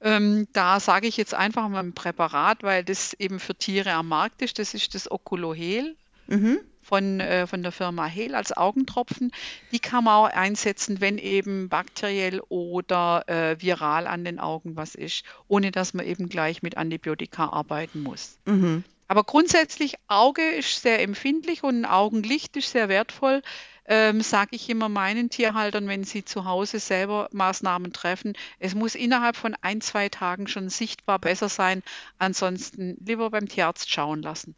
Ähm, 0.00 0.46
da 0.52 0.80
sage 0.80 1.06
ich 1.06 1.16
jetzt 1.16 1.34
einfach 1.34 1.68
mal 1.68 1.82
ein 1.82 1.94
Präparat, 1.94 2.62
weil 2.62 2.84
das 2.84 3.14
eben 3.14 3.40
für 3.40 3.54
Tiere 3.54 3.92
am 3.92 4.08
Markt 4.08 4.42
ist. 4.42 4.58
Das 4.58 4.74
ist 4.74 4.94
das 4.94 5.10
Oculohel. 5.10 5.96
Mhm 6.26 6.60
von, 6.86 7.20
äh, 7.20 7.46
von 7.46 7.62
der 7.62 7.72
Firma 7.72 8.06
Hehl 8.06 8.34
als 8.34 8.56
Augentropfen. 8.56 9.32
Die 9.72 9.80
kann 9.80 10.04
man 10.04 10.14
auch 10.14 10.32
einsetzen, 10.32 11.00
wenn 11.00 11.18
eben 11.18 11.68
bakteriell 11.68 12.40
oder 12.48 13.24
äh, 13.28 13.60
viral 13.60 14.06
an 14.06 14.24
den 14.24 14.38
Augen 14.38 14.76
was 14.76 14.94
ist, 14.94 15.24
ohne 15.48 15.72
dass 15.72 15.94
man 15.94 16.06
eben 16.06 16.28
gleich 16.28 16.62
mit 16.62 16.76
Antibiotika 16.76 17.48
arbeiten 17.48 18.02
muss. 18.02 18.38
Mhm. 18.44 18.84
Aber 19.08 19.24
grundsätzlich, 19.24 19.96
Auge 20.08 20.42
ist 20.42 20.82
sehr 20.82 21.00
empfindlich 21.02 21.62
und 21.62 21.84
Augenlicht 21.84 22.56
ist 22.56 22.70
sehr 22.70 22.88
wertvoll. 22.88 23.42
Ähm, 23.88 24.20
sage 24.20 24.56
ich 24.56 24.68
immer 24.68 24.88
meinen 24.88 25.30
Tierhaltern, 25.30 25.86
wenn 25.86 26.02
sie 26.02 26.24
zu 26.24 26.44
Hause 26.44 26.80
selber 26.80 27.28
Maßnahmen 27.32 27.92
treffen. 27.92 28.32
Es 28.58 28.74
muss 28.74 28.96
innerhalb 28.96 29.36
von 29.36 29.54
ein, 29.60 29.80
zwei 29.80 30.08
Tagen 30.08 30.48
schon 30.48 30.70
sichtbar 30.70 31.20
besser 31.20 31.48
sein. 31.48 31.84
Ansonsten 32.18 32.96
lieber 33.04 33.30
beim 33.30 33.48
Tierarzt 33.48 33.88
schauen 33.88 34.22
lassen. 34.22 34.56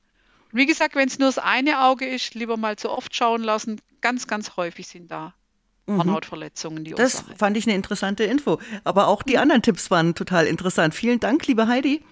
Wie 0.52 0.66
gesagt, 0.66 0.94
wenn 0.94 1.08
es 1.08 1.18
nur 1.18 1.28
das 1.28 1.38
eine 1.38 1.84
Auge 1.84 2.06
ist, 2.06 2.34
lieber 2.34 2.56
mal 2.56 2.76
zu 2.76 2.90
oft 2.90 3.14
schauen 3.14 3.42
lassen. 3.42 3.80
Ganz, 4.00 4.26
ganz 4.26 4.56
häufig 4.56 4.86
sind 4.86 5.10
da 5.10 5.34
mhm. 5.86 5.98
Hornhautverletzungen 5.98 6.84
die 6.84 6.92
Das 6.92 7.16
Ursache. 7.16 7.36
fand 7.36 7.56
ich 7.56 7.66
eine 7.66 7.74
interessante 7.74 8.24
Info. 8.24 8.58
Aber 8.84 9.08
auch 9.08 9.22
die 9.22 9.34
mhm. 9.34 9.42
anderen 9.42 9.62
Tipps 9.62 9.90
waren 9.90 10.14
total 10.14 10.46
interessant. 10.46 10.94
Vielen 10.94 11.20
Dank, 11.20 11.46
liebe 11.46 11.66
Heidi. 11.66 12.02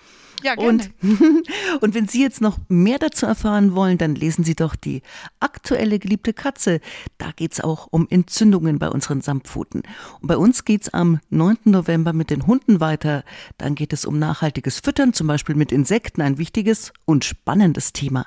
Ja, 0.42 0.54
gerne. 0.54 0.68
Und, 0.68 0.90
und 1.80 1.94
wenn 1.94 2.08
Sie 2.08 2.22
jetzt 2.22 2.40
noch 2.40 2.58
mehr 2.68 2.98
dazu 2.98 3.26
erfahren 3.26 3.74
wollen, 3.74 3.98
dann 3.98 4.14
lesen 4.14 4.44
Sie 4.44 4.54
doch 4.54 4.76
die 4.76 5.02
aktuelle 5.40 5.98
geliebte 5.98 6.32
Katze. 6.32 6.80
Da 7.18 7.30
geht 7.32 7.52
es 7.52 7.60
auch 7.60 7.88
um 7.90 8.06
Entzündungen 8.10 8.78
bei 8.78 8.88
unseren 8.88 9.20
Samtpfoten. 9.20 9.82
Und 10.20 10.28
bei 10.28 10.36
uns 10.36 10.64
geht 10.64 10.82
es 10.82 10.94
am 10.94 11.20
9. 11.30 11.58
November 11.64 12.12
mit 12.12 12.30
den 12.30 12.46
Hunden 12.46 12.80
weiter. 12.80 13.24
Dann 13.58 13.74
geht 13.74 13.92
es 13.92 14.04
um 14.04 14.18
nachhaltiges 14.18 14.80
Füttern, 14.80 15.12
zum 15.12 15.26
Beispiel 15.26 15.54
mit 15.54 15.72
Insekten, 15.72 16.22
ein 16.22 16.38
wichtiges 16.38 16.92
und 17.04 17.24
spannendes 17.24 17.92
Thema. 17.92 18.26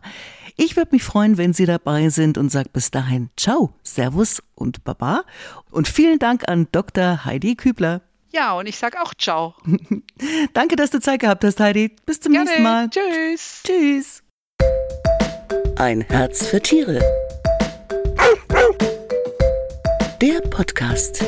Ich 0.57 0.75
würde 0.75 0.91
mich 0.91 1.03
freuen, 1.03 1.37
wenn 1.37 1.53
Sie 1.53 1.65
dabei 1.65 2.09
sind 2.09 2.37
und 2.37 2.51
sage 2.51 2.69
bis 2.73 2.91
dahin 2.91 3.29
Ciao, 3.37 3.73
Servus 3.83 4.43
und 4.55 4.83
Baba. 4.83 5.23
Und 5.71 5.87
vielen 5.87 6.19
Dank 6.19 6.47
an 6.49 6.67
Dr. 6.71 7.23
Heidi 7.25 7.55
Kübler. 7.55 8.01
Ja, 8.31 8.53
und 8.53 8.67
ich 8.67 8.77
sage 8.77 9.01
auch 9.01 9.13
ciao. 9.15 9.55
Danke, 10.53 10.75
dass 10.75 10.91
du 10.91 10.99
Zeit 10.99 11.21
gehabt 11.21 11.43
hast, 11.43 11.59
Heidi. 11.59 11.95
Bis 12.05 12.19
zum 12.19 12.33
Gerne. 12.33 12.45
nächsten 12.45 12.63
Mal. 12.63 12.89
Tschüss. 12.89 13.63
Tschüss. 13.65 14.23
Ein 15.77 16.01
Herz 16.01 16.45
für 16.47 16.61
Tiere. 16.61 16.99
Der 20.21 20.41
Podcast. 20.41 21.23